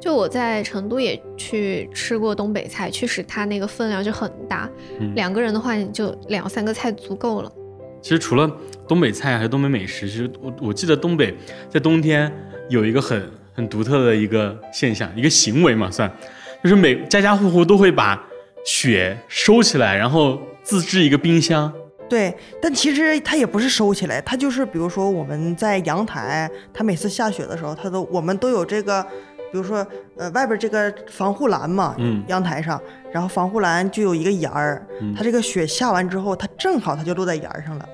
[0.00, 4.68] 就我在成都也去吃过东北菜，确实它那个分量就很大，
[5.14, 7.52] 两个人的话你就两三个菜足够了。
[8.00, 8.50] 其实除了
[8.88, 11.36] 东北菜还有东北美食，其实我我记得东北
[11.68, 12.32] 在冬天
[12.70, 16.10] 有一个很很独特的一个现象，一个行为嘛算，
[16.64, 18.26] 就是每家家户户都会把
[18.64, 21.70] 雪收起来，然后自制一个冰箱。
[22.10, 29.00] 对，但其实它也不是收起来，它就是比如说我们在阳台，它每次下雪的时候，它都我们都有这个，
[29.52, 34.84] 比如说呃外边这个防护栏嘛，嗯，阳台上，然后防护栏就有一个沿儿，
[35.16, 37.88] 它这个雪下完之后，它正好它就落在沿儿上了，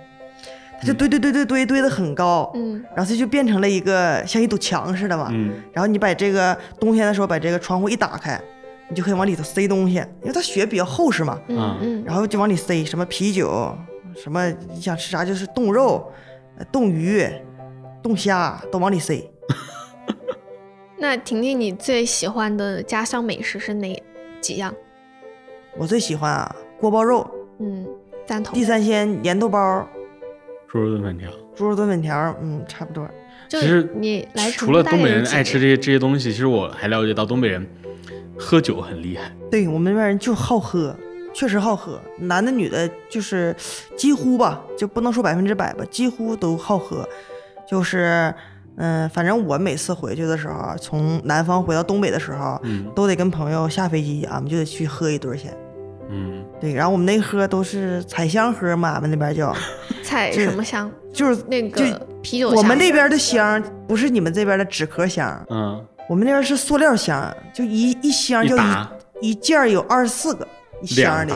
[0.81, 8.41] 它就堆堆堆堆堆堆的很高，嗯，然后它就变成了一个像一堵墙似的嘛，嗯，然后你把这个冬天的时候把这个窗户一打开，
[8.89, 13.77] 你就可以往里头塞东西，因为它雪比较厚实嘛，嗯嗯，然后就往里塞什么啤酒。
[14.17, 16.11] 什么你想吃啥就是冻肉、
[16.73, 17.23] 冻鱼、
[18.03, 19.23] 冻虾都往里塞。
[20.99, 24.03] 那婷婷，你最喜欢的家乡美食是哪
[24.41, 24.75] 几样？
[25.77, 27.87] 我最喜欢啊，锅包肉，嗯，
[28.27, 28.55] 赞同。
[28.55, 29.87] 地三鲜、粘豆包、
[30.67, 33.07] 猪肉炖粉条、猪肉炖粉条，嗯，差不多。
[33.49, 37.65] 其实你来除了东北人爱吃这些这些东西，其实我还了解到东北人
[38.39, 39.31] 喝酒很厉害。
[39.51, 40.97] 对我们那边人就好喝。
[41.37, 43.55] 确实好喝，男的女的，就是
[43.95, 47.07] 几乎吧，就不能说百分之百吧，几乎都好喝。
[47.69, 48.35] 就是，
[48.79, 52.59] 嗯，反正我每次回去的时候，从南方回到东北的时候，
[52.95, 55.55] 都得跟朋友下飞机，俺们就得去喝一顿先。
[56.09, 59.55] 嗯，对，然后我们那喝都是彩香喝嘛，俺们那边叫
[60.03, 60.91] 彩什么香？
[61.13, 62.49] 就是那个啤酒。
[62.49, 68.63] 我们那边的香不是你们这边的纸壳香，嗯，我们那边是塑料香，就一一箱就一
[69.21, 70.49] 一件有二十四个。
[70.87, 71.33] 箱里，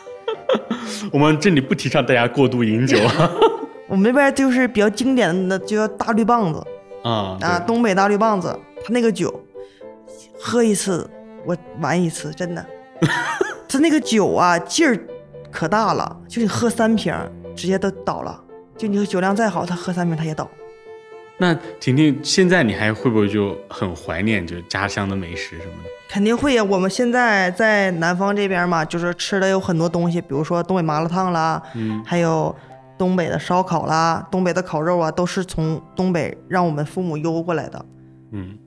[1.12, 2.96] 我们这里不提倡大家过度饮酒。
[3.86, 6.66] 我们那边就是比较经典的，就叫大绿棒子
[7.02, 9.32] 啊啊，东北大绿棒子，他那个酒
[10.38, 11.08] 喝一次
[11.44, 12.66] 我玩一次，真的。
[13.68, 14.98] 他那个酒啊劲儿
[15.50, 17.14] 可大了，就你喝三瓶
[17.54, 18.42] 直接都倒了。
[18.76, 20.48] 就你酒量再好，他喝三瓶他也倒。
[21.36, 25.90] 那婷婷，现在你还会不会就很怀念就家乡的美食什么的？
[26.08, 26.64] 肯定会呀！
[26.64, 32.54] 我们现在在南方这边嘛，就是吃的有很多东西，比如说东北麻辣烫啦，嗯，还有
[32.96, 37.84] 东北的烧烤啦，东北的烤肉啊，都是从东北让我们父母邮过来的。
[38.32, 38.58] 嗯，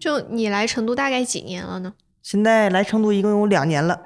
[0.00, 1.92] 就你来成都大概几年了呢？
[2.22, 4.00] 现在来成都一共有两年了。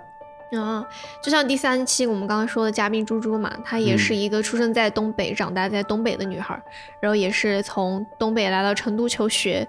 [0.60, 0.84] 啊，
[1.22, 6.60] 就像第三期我们刚刚说的嘉宾猪猪嘛，她也是一个出生在东北、长大在东北的女孩，
[7.00, 9.66] 然后也是从东北来到成都求学。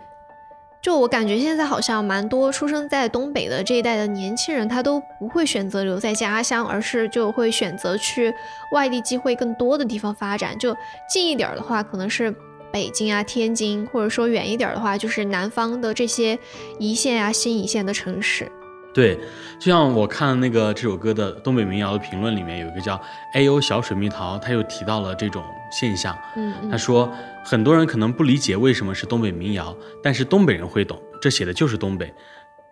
[0.81, 8.33] 就我感觉现在好像蛮多出生在东北的这一代的年轻人，他都不会选择留在家乡，而是就会选择去
[8.71, 10.57] 外地机会更多的地方发展。
[10.57, 10.75] 就
[11.07, 12.33] 近一点的话，可能是
[12.71, 16.39] 北京啊、天津，或者说远一点的话，就是南方的这些
[16.79, 18.51] 一线啊、新一线的城市。
[18.91, 19.15] 对，
[19.59, 22.99] 就像我看那个这首歌的东北民谣的评论里面，有一个叫
[23.35, 26.17] A O 小水蜜桃，他又提到了这种现象。
[26.35, 27.11] 嗯，他说
[27.43, 32.13] 很多人可能不理解为什么是东北民谣，但是东北人会懂，这写的就是东北。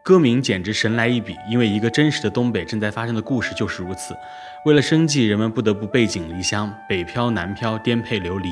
[0.02, 4.16] 歌名简直神来一笔，因为一个真实的东北正在发生的故事就是如此。
[4.66, 8.50] 为了生计，人们不得不背井离乡，北漂南漂，颠沛流离。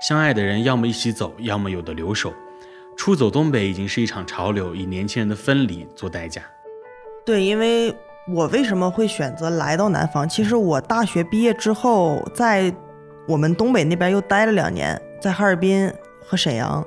[0.00, 2.32] 相爱的人要么一起走，要么有的留守。
[2.96, 6.42] 出走东北已经是一场潮流，以年轻人的分离做代价。
[7.24, 7.92] 对，因为
[8.32, 10.28] 我为什么会选择来到南方？
[10.28, 12.72] 其实我大学毕业之后，在
[13.26, 15.92] 我们东北那边又待了两年，在哈尔滨
[16.26, 16.84] 和沈阳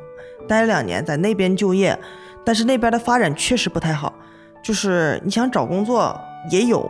[0.47, 1.97] 待了两年，在那边就业。
[2.43, 4.13] 但是那边的发展确实不太好，
[4.61, 6.15] 就是你想找工作
[6.51, 6.87] 也有，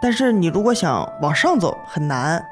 [0.00, 2.42] 但是你如果想往上走很难，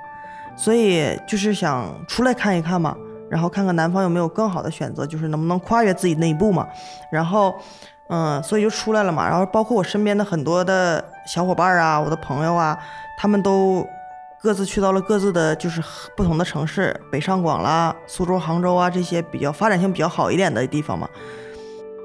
[0.55, 2.94] 所以就是想出来看一看嘛，
[3.31, 6.68] 然后看看南方有没有更好的选择，就是能不能跨越自己那一步嘛。
[7.11, 7.55] 然后，
[8.09, 9.26] 嗯，所以就出来了嘛。
[9.26, 12.78] 然后包括我身边的很多的小伙伴啊，我的朋友啊，
[13.16, 13.87] 他们都
[14.42, 15.81] 各自去到了各自的就是
[16.16, 21.09] 不同的城市，北上广啦、苏州、杭州啊这些比较发展性比较好一点的地方嘛。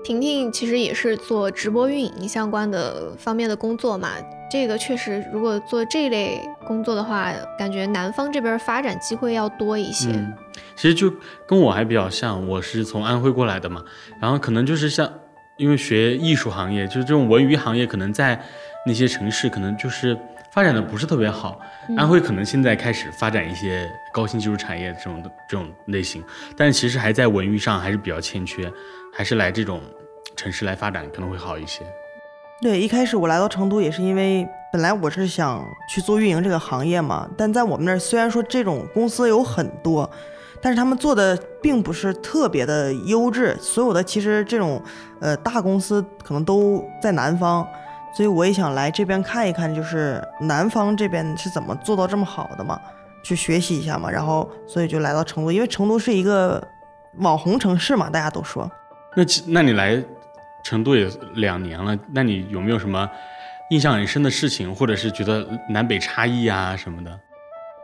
[0.04, 4.10] 婷婷其实也是做直播运营相关的方面的工作嘛，
[4.52, 10.12] 这个确实，如果做这类工作的话，感觉南方这边发展机会要多一些。
[10.12, 10.32] 嗯，
[10.76, 11.12] 其实就
[11.47, 13.84] 跟我还比较像，我是从安徽过来的嘛，
[14.21, 15.12] 然后可能就是像，
[15.58, 18.39] 因为学艺术行业，就是这种文娱行业，可能在
[18.86, 20.17] 那些城市可能就是
[20.58, 21.62] 发展的不是特别好。
[21.96, 26.24] 安徽可能现在开始发展一些高新技术产业这种的这种类型，
[26.58, 28.67] 但其实还在文娱上还是比较欠缺。
[29.13, 29.80] 还是来这种
[30.36, 31.84] 城市来发展可能会好一些。
[32.60, 40.10] 对，一开始我来到成都也是因为本来我是想去做运营这个行业嘛，但在我们那儿虽然说这种公司有很多，
[40.60, 43.56] 但是他们做的并不是特别的优质。
[43.62, 44.82] 所有的其实这种
[45.20, 47.67] 呃大公司可能都在南方，
[48.18, 52.82] 所以我也想来这边看一看，就是南方这边是怎么做到这么好的嘛，
[53.24, 54.10] 去学习一下嘛。
[54.10, 56.60] 然后所以就来到成都，因为成都是一个
[57.18, 58.68] 网红城市嘛，大家都说。
[59.16, 60.04] 那那你来
[60.64, 63.08] 成都也两年了，那你有没有什么
[63.70, 67.20] 印象很深的事情，或者是觉得南北差异啊什么的？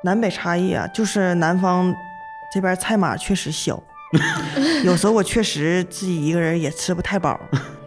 [0.04, 1.94] 南北差异啊，就是南方
[2.52, 3.80] 这边菜码确实小，
[4.84, 7.40] 有时候我确实自己一个人也吃不太饱，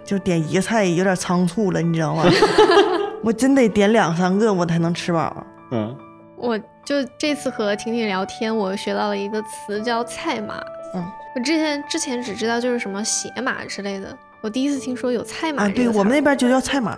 [0.07, 2.25] 就点一个菜有点仓促了，你知道吗？
[3.25, 5.45] 我真得点两三个我才能吃饱。
[5.73, 5.97] 嗯，
[6.37, 10.63] 我就这次和婷婷聊天，我学到了一个词叫菜码。
[10.95, 11.05] 嗯。
[11.35, 15.65] 我之前之前只知道就是什么鞋码之类的，我第一次听说有菜码。
[15.65, 16.97] 啊，对我们那边就叫菜码。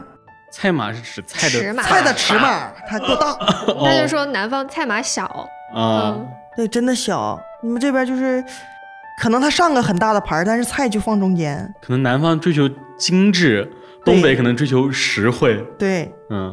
[0.53, 3.37] 菜码是指菜的菜的尺码， 它够大。
[3.83, 5.25] 那就说南方菜码小
[5.75, 6.17] 啊，
[6.57, 7.39] 对，真的小。
[7.61, 8.43] 你们这边就是，
[9.19, 11.75] 可能他上个很大的盘，但是菜就放中间。
[11.83, 13.71] 可能南方追求精致，
[14.05, 15.63] 东北可能追求实惠。
[15.79, 16.53] 对，嗯，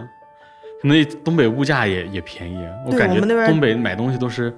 [0.82, 2.58] 可能东北物价也也便宜。
[2.86, 4.54] 我感觉东北买东西都是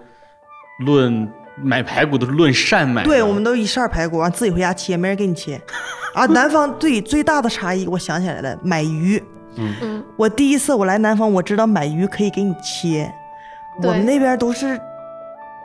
[0.86, 1.30] 论。
[1.60, 5.60] 买排骨都是论扇买，对，我们都一扇排骨，完自己回家切，没人给你切。
[6.14, 9.18] 啊，南方对最大的差异，我想起来了，买鱼。
[9.56, 13.12] 嗯嗯，我第一次我来南方，我知道买鱼可以给你切，
[13.82, 14.80] 我们那边都是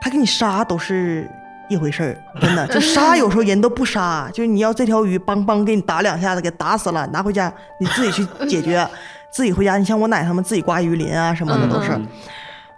[0.01, 1.29] 他给你杀都是
[1.73, 8.87] 一回事儿， 真的，就杀有时候人都不杀，就是你要这条鱼，梆梆给你打两下子，给打死了，拿回家你自己去解决，
[9.31, 9.77] 自己回家。
[9.77, 11.91] 你像我奶他们自己刮鱼鳞啊什么的都是。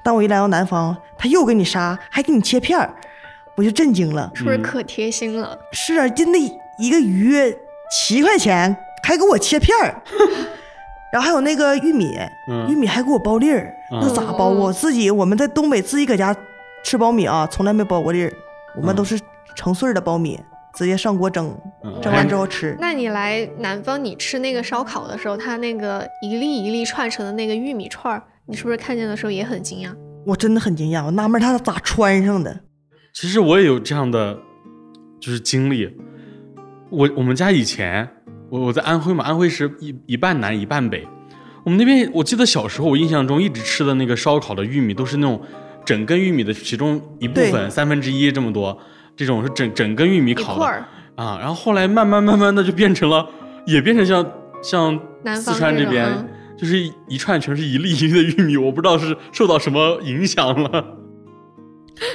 [0.03, 2.93] 但我一来到南方，他又给你杀，还给你切片儿，
[3.55, 5.57] 我就震惊了，是不是可贴心了？
[5.71, 6.37] 是啊，真的
[6.77, 7.55] 一个鱼
[7.91, 10.01] 七块钱，还给我切片儿，
[11.11, 12.19] 然后还有那个玉米，
[12.69, 14.47] 玉米还给我剥粒儿，那咋剥？
[14.47, 16.35] 我自己我们在东北自己搁家
[16.83, 18.33] 吃苞米啊，从来没剥过粒儿，
[18.77, 19.19] 我们都是
[19.55, 20.39] 成穗儿的苞米，
[20.73, 21.55] 直接上锅蒸，
[22.01, 22.77] 蒸完之后吃。
[22.79, 28.21] 那你来南方，你吃那个烧烤的时候，它那个一粒一粒串成的那个玉米串儿。
[28.47, 29.91] 你是不是看见的时候也很惊讶？
[30.25, 32.61] 我真的很惊讶，我纳闷他咋穿上的。
[33.13, 34.37] 其实我也有这样的，
[35.19, 35.89] 就是经历。
[36.89, 38.07] 我我们家以前，
[38.49, 41.07] 我我在安徽嘛，安徽是一一半南一半北。
[41.63, 45.41] 我们那边，我记得小时候，我印象中一直吃的那个烧烤的玉米都是那种
[45.85, 48.77] 整根玉米的其中一部分，三分之一这么多，
[49.15, 50.65] 这种是整整根玉米烤的
[51.15, 51.37] 啊。
[51.39, 53.27] 然后后来慢慢慢慢的就变成了，
[53.65, 54.25] 也变成像
[54.63, 54.99] 像
[55.35, 56.27] 四川这边。
[56.57, 56.79] 就是
[57.09, 60.85] 一串全是一粒一粒的玉米，我不知道是受到什么影响了。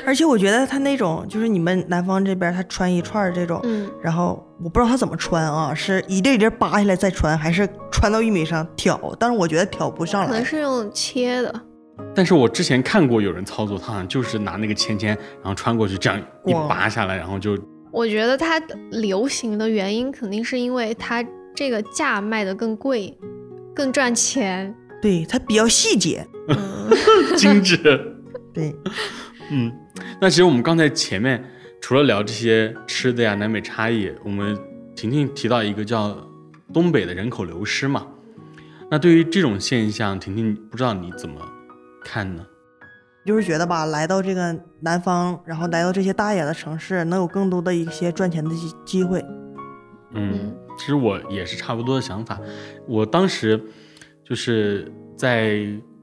[0.06, 8.98] 而且我觉得他那种，就是你们南方这边他穿一串这种，嗯，然后我不知道他怎么穿啊，是一粒一粒扒下来再穿，还是穿到玉米上挑？
[9.18, 11.60] 但是我觉得挑不上来，可能是用切的。
[12.14, 15.08] 但是我之前看过有人操作，他好像就是拿那个签签，
[15.42, 17.58] 然后穿过去，这样一拔下来，然后就。
[17.92, 18.60] 我觉得它
[18.92, 21.24] 流行的原因肯定是因为它
[21.56, 23.18] 这个价卖的更贵，
[23.74, 24.72] 更赚钱。
[25.02, 26.24] 对，它比较细节，
[27.36, 27.76] 精致。
[28.54, 28.72] 对，
[29.50, 29.72] 嗯，
[30.20, 31.42] 那其实我们刚才前面
[31.80, 34.56] 除了聊这些吃的呀、南北差异，我们
[34.94, 36.16] 婷婷提到一个叫
[36.72, 38.06] 东北的人口流失嘛。
[38.88, 41.40] 那对于这种现象，婷婷不知道你怎么
[42.10, 42.44] 看呢？
[43.24, 49.24] 就是觉得吧，来到这个南方，然后来到这些大一点的城市，能有更多的一些赚钱的机机会。
[50.14, 52.40] 嗯，其实我也是差不多的想法。
[52.88, 53.62] 我当时
[54.24, 55.60] 就是在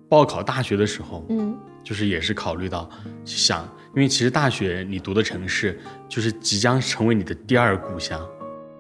[0.07, 2.89] 报考大学的时候，嗯，就是也是考虑到
[3.25, 5.77] 想，因为其实大学你读的城市
[6.07, 8.25] 就是即将成为你的第二故乡。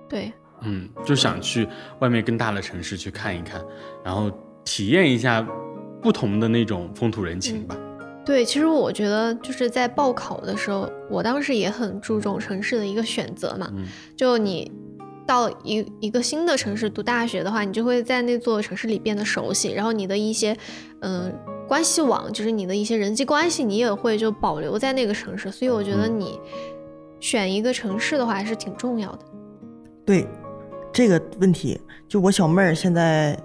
[0.07, 0.31] 对。
[0.61, 1.67] 嗯，就想去
[1.99, 3.61] 外面更大的城市去看一看，
[4.03, 4.31] 然后
[4.63, 5.45] 体验一下
[6.07, 7.77] 不同的那种风土人情吧。
[8.25, 13.69] 对，其实我觉得就是在报考的时候，我当时也很注重城市的一个选择嘛。
[13.75, 13.85] 嗯，
[14.15, 14.71] 就你
[15.25, 20.55] 到一一个新的城市读大学的话，你就会在那座城市里变得熟悉，然后你的一些
[21.01, 21.29] 嗯
[21.67, 25.51] 关系网，就是你的一些人际关系，你也会就保留在那个城市。
[25.51, 26.39] 所以我觉得你
[27.19, 29.19] 选一个城市的话，还是挺重要的。
[30.05, 30.25] 对。
[30.93, 33.37] 这个问题，就我小妹儿现在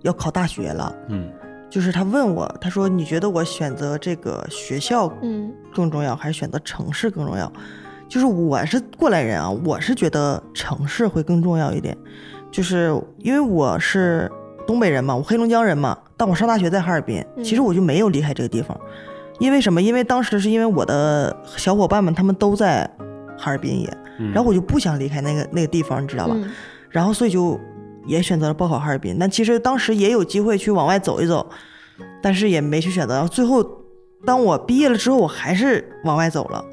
[0.00, 1.30] 要考大学了，嗯，
[1.70, 7.50] 就是他问我，他说你觉得我选择这个学校，嗯，更重要，还是选择城市更重要？
[8.08, 11.96] 就是我是过来人啊，我是觉得城市会更重要一点，
[12.50, 14.28] 就是因为我是
[14.66, 18.76] 东北人嘛，我黑龙江人嘛，但我上大学在哈尔滨，其实我就没有离开这个地方，
[19.38, 19.80] 因为什么？
[19.80, 22.82] 因为当时是因为我的小伙伴们他们都在
[23.38, 23.96] 哈尔滨也，
[24.34, 26.36] 然后我就不想离开那个那个地方，你知道吧？
[26.90, 27.56] 然后，所以就
[28.10, 29.16] 也选择了报考哈尔滨。
[29.18, 31.48] 但其实当时也有机会去往外走一走，
[32.20, 33.26] 但是也没去选择。
[33.28, 33.62] 最后，
[34.26, 36.64] 当我毕业了之后，我还是往外走了。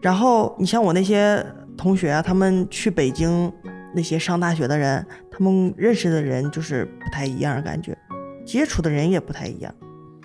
[0.00, 1.44] 然后你像我那些
[1.76, 3.52] 同学啊，他们去北京
[3.94, 7.98] 那些上大学的人，他们认识的人就是不太一样，感觉
[8.46, 9.74] 接触的人也不太一样。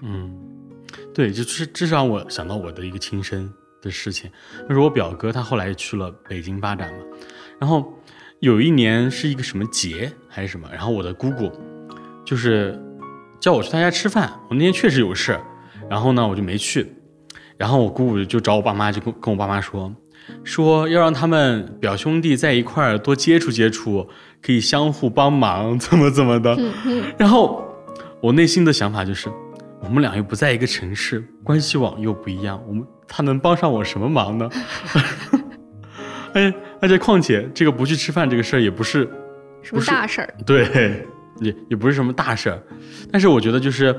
[0.03, 0.31] 嗯，
[1.13, 3.51] 对，就是至少我想到我的一个亲身
[3.81, 4.29] 的事情，
[4.69, 6.99] 就是我表哥他后来去了北京发展嘛，
[7.59, 7.91] 然后。
[8.39, 11.51] 有一年是一个什么节还是什么，然后我的姑姑
[12.25, 12.81] 就是
[13.39, 15.39] 叫我去她家吃饭，我那天确实有事，
[15.87, 16.91] 然后呢我就没去，
[17.55, 19.93] 然后我姑姑就找我爸妈，就跟跟我爸妈说，
[20.43, 24.09] 说要让他们表兄弟在一块儿多接触接触，
[24.41, 26.57] 可以相互帮忙，怎么怎么的。
[27.17, 27.63] 然后
[28.19, 29.29] 我内心的想法就是，
[29.81, 34.49] 我们俩又不在一个城市，关系网又不一样，我们他能帮上我什么忙呢？
[36.33, 36.53] 哎。
[36.81, 39.09] 而且况且，这个不去吃饭这个事儿也不是
[39.63, 41.07] 什么大事儿，对，
[41.39, 42.61] 也也不是什么大事儿。
[43.11, 43.95] 但是我觉得就是，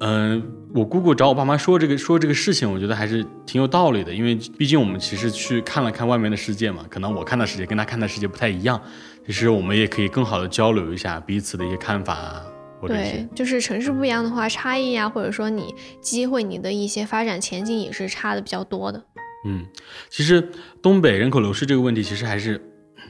[0.00, 0.42] 嗯，
[0.74, 4.12] 我姑姑找我爸妈说这个说这个事情，我觉得还是挺有道理的。
[4.12, 8.80] 因为毕竟我们其实去看了看外面的世界嘛，可能我看的世界跟他看的世界不太一样。
[9.24, 12.44] 其实我们也可以更好的交流一下彼此的一些看法啊，
[12.80, 19.04] 或者对，就是城市不一样的话，差异啊，或者说你机会、你的一些发展前景也是差的比较多的。
[19.44, 19.64] 嗯，
[20.08, 20.48] 其实
[20.82, 22.60] 东北人口流失这个问题，其实还是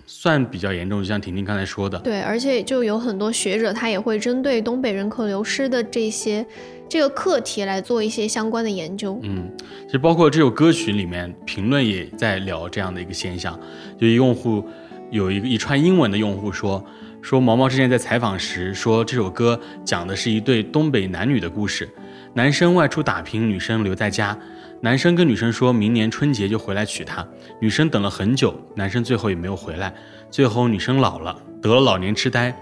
[0.07, 1.99] 算比较严重，就像婷婷刚才说的。
[1.99, 6.47] 对，而且就有很多学者，他也会针对东北人口流失的这些
[6.89, 9.19] 这个课题来做一些相关的研究。
[9.25, 9.51] 嗯，
[9.87, 13.59] 其实包括这首歌曲里面评论也在聊这样的一个现象。
[14.01, 14.65] 就用户
[15.11, 16.85] 有一个一串英文的用户说，
[17.21, 21.89] 说毛毛之前在采访时说，这首歌讲的是一对东北男女的故事，
[22.37, 24.37] 男生外出打拼，女生留在家。
[24.83, 27.27] 男生跟女生说明年春节就回来娶她，
[27.63, 29.91] 女生等了很久，男生最后也没有回来。
[30.31, 32.55] 最后女生老了，得了老年痴呆，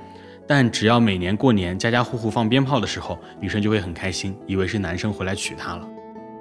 [0.47, 5.85] 但只要每年过年家家户户放鞭炮的时候，女生就会很开心，以为是男生回来娶她了。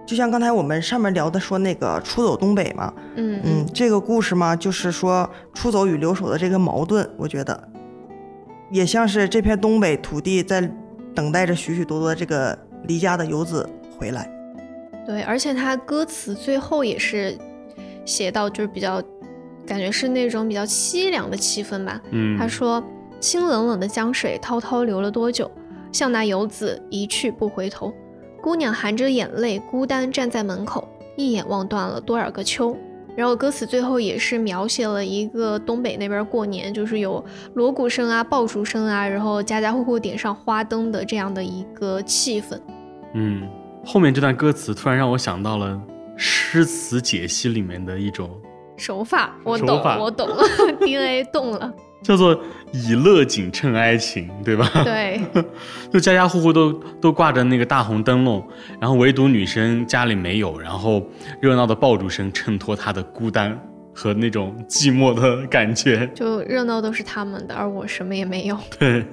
[0.05, 7.67] 就像刚才我们上面聊的说那个出走东北嘛，嗯嗯，这个故事嘛，就是说出走与留守的这个矛盾，我觉得
[8.69, 10.69] 也像是这片东北土地在
[11.15, 12.55] 等待着许许多多这个
[12.87, 13.67] 离家的游子
[13.97, 14.29] 回来。
[15.05, 17.37] 对，而且他歌词最后也是
[18.05, 19.01] 写到，就是比较
[19.65, 22.01] 感觉是那种比较凄凉的气氛吧。
[22.11, 22.81] 嗯，他说
[23.19, 25.49] ：“清冷冷的江水滔滔流了多久？
[25.91, 27.93] 像那游子一去不回头。
[28.41, 32.75] 姑娘含着眼泪，孤单站在门口，一眼望断了多少个秋。”
[33.15, 42.59] 然后歌词最后也是描写了一个东北那边过年，就是有锣鼓声啊、爆竹声啊，然后家家户户点上花灯的这样的一个气氛。
[43.13, 43.47] 嗯。
[43.85, 45.77] 后面这段歌词突然让我想到了
[46.15, 48.29] 诗词解析里面的一种
[48.77, 50.41] 手法，我懂，我懂了，
[50.79, 51.73] DNA 动了。
[52.03, 52.37] 叫做
[52.71, 54.69] 以乐景衬哀情，对吧？
[54.83, 55.21] 对，
[55.91, 58.45] 就家家户户都都挂着那个大红灯笼，
[58.79, 61.01] 然后唯独女生家里没有，然后
[61.41, 63.57] 热闹的爆竹声衬托她的孤单
[63.95, 66.09] 和那种寂寞的感觉。
[66.13, 68.57] 就热闹都是他们的，而我什么也没有。
[68.77, 69.05] 对，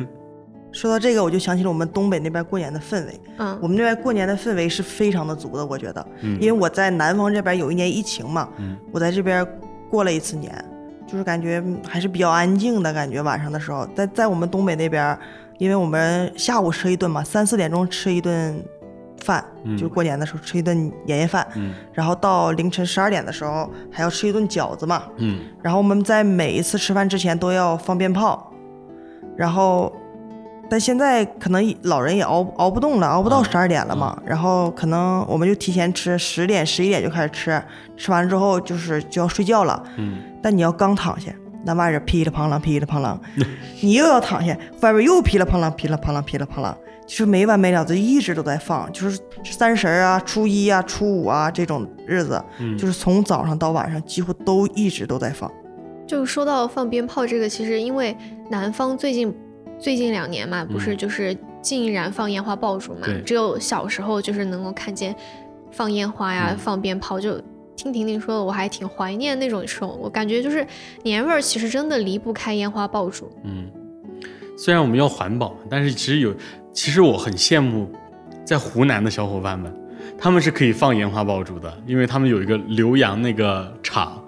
[0.72, 3.20] 说到这个，我就想起了我们东北那边过年的氛围。
[3.38, 9.46] 嗯，我们那边过年的氛围是非常的足的，我觉得，嗯因为我在南方这边有一年疫情嘛，嗯我在这边
[9.90, 10.52] 过了一次年，
[11.10, 13.20] 就是感觉还是比较安静的感觉。
[13.20, 15.18] 晚上的时候，在在我们东北那边，
[15.58, 18.62] 因为我们下午吃一顿嘛，三四点钟吃一顿
[19.18, 21.74] 饭，嗯就是过年的时候吃一顿年夜饭，嗯。
[21.92, 25.40] 然后到凌晨十二点的时候还要吃一顿饺子嘛，嗯。
[25.62, 28.52] 然后我们在每一次吃饭之前都要放鞭炮，
[29.36, 29.92] 然后，
[30.70, 37.60] 但现在可能老人也熬熬不动了，熬不到嗯十二点了嘛，然后可能我们就提前吃，十点十一点就开始吃，
[37.96, 41.32] 吃完之后就是就要睡觉了，嗯，但你要刚躺下，
[41.64, 43.18] 那外边噼里啪啦噼里啪啦，
[43.82, 52.78] 你又要躺下，外边又噼里啪啦噼里啪啦噼里啪啦，就是没完没了的，一直都在放，就是三十啊、初一啊、初五啊这种日子，嗯。
[52.78, 55.50] 就是从早上到晚上几乎都一直都在放。
[56.06, 58.16] 就说到放鞭炮这个，其实因为
[58.50, 59.32] 南方最近
[59.80, 65.14] 最近两年嘛，不是嗯就是禁燃放烟花爆竹嘛对，只有小时候就是能够看见
[65.70, 67.40] 放烟花呀、嗯放鞭炮，就
[67.76, 70.66] 听婷婷说的，我还挺怀念那种时候，我感觉就是
[71.02, 73.30] 年味儿，其实真的离不开烟花爆竹。
[73.44, 73.70] 嗯，
[74.58, 76.34] 虽然我们要环保，但是其实有，
[76.72, 77.90] 其实我很羡慕
[78.44, 79.74] 在湖南的小伙伴们，
[80.18, 84.19] 他们是可以放烟花爆竹的，因为他们有一个浏阳那个厂。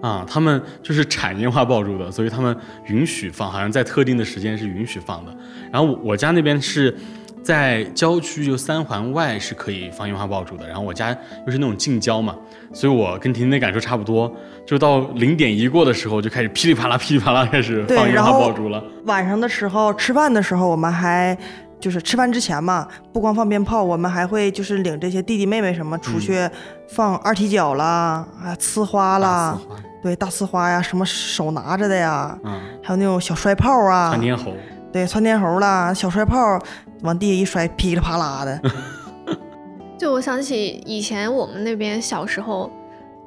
[0.00, 5.34] 啊，他们就是产烟花爆竹的，所以他们允许放，好像在特定的时间是允许放的。
[5.72, 6.96] 然后我我家那边是
[7.42, 10.66] 在郊区，就三环外是可以放烟花爆竹的。
[10.66, 12.34] 然后我家又是那种近郊嘛，
[12.72, 14.32] 所以我跟婷婷的感受差不多，
[14.66, 18.82] 就到零点一过的时候就开始噼里啪啦噼里啪啦开始放烟花爆竹了。
[19.06, 21.36] 晚上的时候吃饭的时候，我们还
[21.80, 26.48] 就是吃饭之前嘛，不光放鞭炮，我们还会就是领这些弟弟妹妹什么出去
[26.88, 34.54] 放二踢脚啦，啊，呲花啦，花对，大呲花呀，什么手拿着的呀，嗯，还有那种小摔炮啊窜，天猴，
[34.92, 36.58] 对，窜天猴啦，小摔炮
[37.02, 38.60] 往地下一摔，噼里啪啦的。
[39.98, 42.70] 就我想起以前我们那边小时候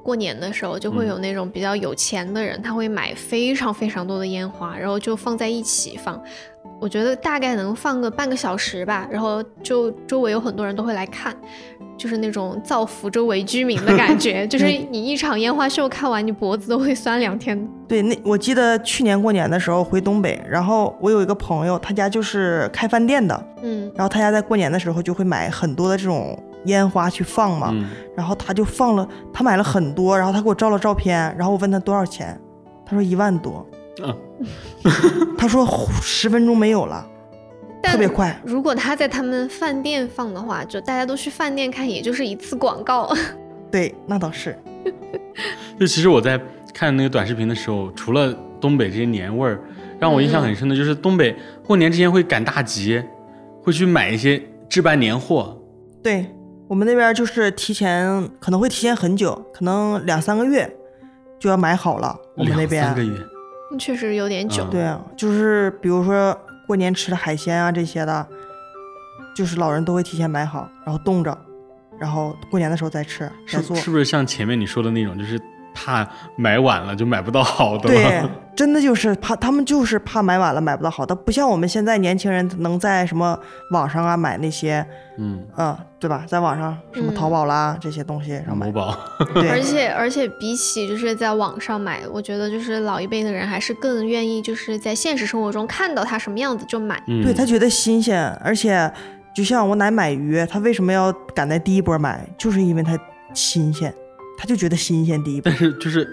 [0.02, 6.20] 过年的时候，就会有那种比较有钱的人，他会买非常非常多的烟花，然后就放在一起放。
[6.80, 11.36] 我觉得大概能放个半个小时吧，然后就周围有很多人都会来看，
[11.96, 14.46] 就是那种造福周围居民的感觉。
[14.50, 17.70] 就是你一场烟花秀看完，你脖子都会酸两天。
[17.88, 26.36] 对，那我记得去年过年的时候回东北，然后我有一个朋友，他家就是开饭店的，嗯，然后他家在过年的时候就会买很多的这种
[26.66, 32.40] 烟花去放嘛，嗯，然后他就放了，他买了很多，然后他给我照了照片，然后我问他多少钱，
[32.86, 33.64] 他说一万多，
[34.04, 34.16] 啊，
[35.38, 35.68] 他说
[36.02, 37.06] 十分钟没有了，
[37.82, 38.40] 但特别快。
[38.46, 43.14] 如果他在他们饭店放的话，就大家都去饭店看，也就是一次广告。
[43.72, 44.58] 对，那倒是，
[45.80, 46.40] 就其实我在
[46.74, 49.60] 看那个短视频的时候，除了东北这些年味儿，
[50.00, 51.36] 让我印象很深的就是东北
[51.66, 53.02] 过年之前会赶大集，
[53.64, 55.58] 会去买一些置办年货。
[56.04, 56.26] 对
[56.68, 60.70] 我们那边就是提前可能会提前很久，可能两三个月
[61.40, 62.18] 就要买好了。
[62.36, 63.20] 我们那边，两三个月，
[63.80, 64.64] 确实有点久。
[64.66, 68.28] 嗯对啊，就是比如说过年吃的海鲜啊这些的，
[69.36, 71.38] 就是老人都会提前买好，然后冻着，
[72.00, 73.76] 然后过年的时候再吃再做。
[73.76, 75.40] 是是不是像前面你说的那种，就是
[75.74, 78.24] 怕买晚了就买不到好的对？，
[78.56, 83.38] 真的就是怕他们就是怕买晚了买不到好的，不像我们现在年轻人能在什么
[83.72, 84.86] 网上啊买那些，
[85.18, 86.24] 嗯，嗯，对吧？
[86.28, 88.98] 在网上什么嗯淘宝啦、这些东西上买某，宝，
[89.50, 97.02] 而且而且比起就是在网上买，我觉得就是老一辈的人还是更愿意就是在现实生活中看到它什么样子就买。
[97.08, 98.92] 嗯，对他觉得新鲜，而且
[99.34, 102.28] 就像我奶买鱼，他为什么要赶在第一波买？
[102.38, 103.00] 就是因为它
[103.34, 103.94] 新鲜，
[104.42, 105.56] 他就觉得新鲜第一波但。
[105.56, 106.08] 是 就是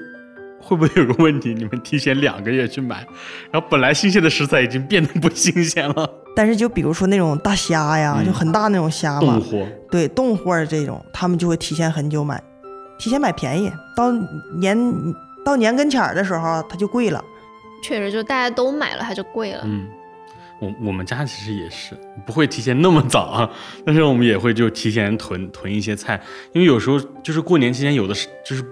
[0.61, 2.97] 会不会有个问题，你们提前两个月去买，
[3.51, 9.67] 然后本来新鲜的食材已经变得不新鲜了，但是就比如说那种大虾呀，嗯就很大那种虾嘛冻，货。
[9.91, 12.43] 对冻货儿这种，他们就会提前很久买，
[12.99, 14.13] 提前买便宜，到
[14.59, 14.77] 年
[15.43, 17.25] 到年跟前儿的时候它就贵了。
[17.83, 19.63] 确实，就大家都买了，它就贵了。
[19.65, 19.87] 嗯，
[20.61, 21.97] 我我们家其实也是
[22.27, 23.51] 不会提前那么早啊，
[23.87, 26.21] 但是我们也会就提前囤囤一些菜，
[26.53, 28.65] 因为有时候就是过年期间有的是就是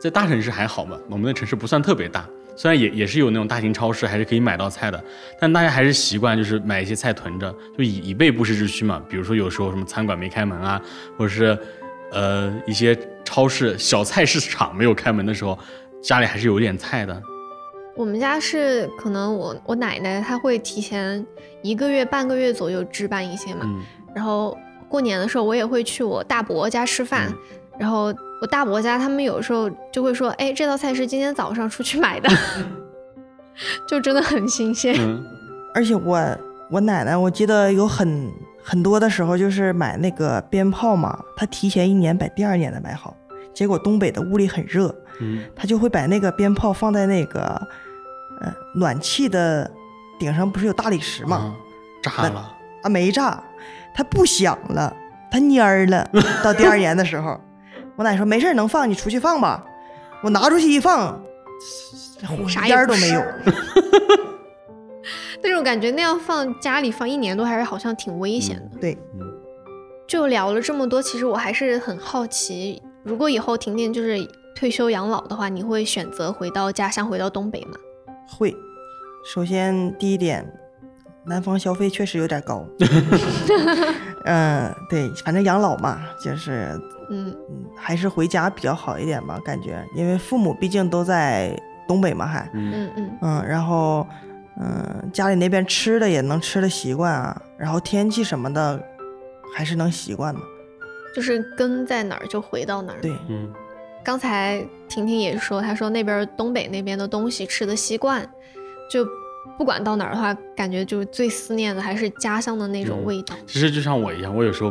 [0.00, 5.02] 在大城市还好嘛，我们的城市不算特别大，虽然也也是有那种大型超市，还是可以买到菜的，
[5.40, 9.02] 但大家还是习惯就是买一些菜囤着，就以以备不时之需嘛。
[9.08, 10.80] 比如说有时候什么餐馆没开门啊，
[11.16, 11.56] 或者是
[12.10, 15.58] 呃一些超市小菜市场没有开门的时候，
[16.02, 17.22] 家里还是有点菜的。
[17.96, 21.24] 我们家是可能我我奶奶她会提前
[21.62, 23.64] 一个月半个月左右置办一些嘛，
[24.14, 24.56] 然后
[24.88, 27.32] 过年的时候我也会去我大伯家吃饭，
[27.78, 32.28] 然后我大伯家他们有时候就会说，哎，这道菜是今天早上出去买的，
[33.88, 34.94] 就真的很新鲜。
[35.72, 36.20] 而且我
[36.70, 38.30] 我奶奶我记得有很
[38.62, 43.16] 很多的时候就是买那个鞭炮嘛，她提前一年把第二年的买好，
[43.52, 47.60] 结果东北的屋里很热，嗯，她就会把那个鞭炮放在那个。
[48.74, 49.70] 暖气的
[50.18, 51.54] 顶上不是有大理石吗？
[52.02, 52.88] 炸了啊！
[52.88, 53.42] 没炸，
[53.94, 54.94] 它不响了，
[55.30, 56.08] 它蔫儿了。
[56.44, 57.40] 到第二年的时候，
[57.96, 59.64] 我奶说没事能放，你出去放吧。
[60.22, 61.22] 我拿出去一放，
[62.48, 63.22] 啥烟都没有。
[65.42, 68.78] 但是我感觉那样放家里放一年多，还是好像挺危险的。
[68.80, 68.96] 对，
[70.06, 74.18] 就聊了这么多，其实我还是很好奇，如果以后婷婷就是
[74.56, 77.76] 退休养老的话，你会选择回到家乡，回到东北吗？
[78.26, 78.54] 会，
[79.24, 80.44] 首先第一点，
[81.24, 82.66] 南方消费确实有点高。
[84.24, 86.70] 嗯，对，反正养老嘛，就是
[87.10, 91.54] 嗯嗯，还是回家比较好一点吧，感觉，因为父母毕竟都在
[91.86, 94.06] 东北嘛，还嗯嗯嗯，然后
[94.58, 98.82] 嗯，家里那边吃的也能吃的习惯啊，然后天气什么的
[99.54, 100.40] 还是能习惯嘛。
[101.14, 103.00] 就是根在哪儿就回到哪儿。
[103.00, 103.52] 对，嗯。
[104.04, 108.28] 刚才婷婷也说，她说那边东北那边的东西吃的习惯，
[108.90, 109.04] 就
[109.56, 113.34] 不管到哪儿的话，感觉就最思念的还是家乡的那种味道。
[113.46, 114.70] 其实就像我一样，我有时候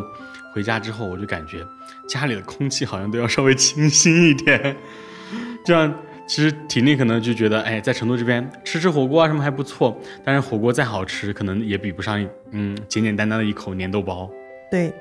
[0.54, 1.66] 回家之后，我就感觉
[2.08, 4.78] 家里的空气好像都要稍微清新一点。
[5.66, 5.92] 这样，
[6.28, 14.30] 其实婷婷可能就觉得，哎，在成都这边吃吃火锅啊什么还不错，但是火锅再好吃，可能也比不上嗯简简单单的一口粘豆包。
[14.70, 14.94] 对。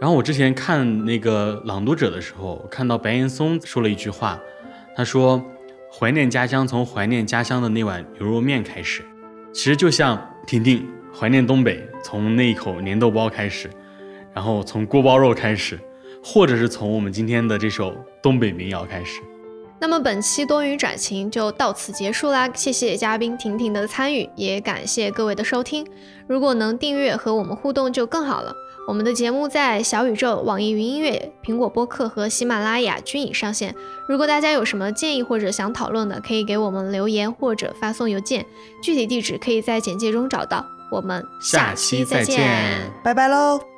[0.00, 4.38] 然后我之前看那个《朗读者》的时候，看到白岩松说了一句话，
[4.96, 5.42] 他说
[5.90, 9.02] ：“怀念家乡，从怀念家乡的那碗牛肉面开始。”
[9.54, 10.86] 其实就像婷婷
[11.16, 13.70] 怀念东北，从那一口粘豆包开始，
[14.34, 15.78] 然后从锅包肉开始，
[16.22, 19.20] 或者是从我们今天的这首东北民谣开始。
[19.80, 25.86] 那么本期多云转晴就到此结束啦，谢谢嘉宾婷婷的参与，也感谢各位的收听。
[26.26, 28.52] 如果能订阅和我们互动就更好了。
[28.86, 33.74] 我们的节目在小宇宙、网易云音乐、苹果播客和喜马拉雅均已上线。
[34.06, 38.44] 如果大家有什么建议或者想讨论的，可以给我们留言或者发送邮件，
[38.82, 40.64] 具体地址可以在简介中找到。
[40.90, 43.73] 我们下期再见，拜拜喽。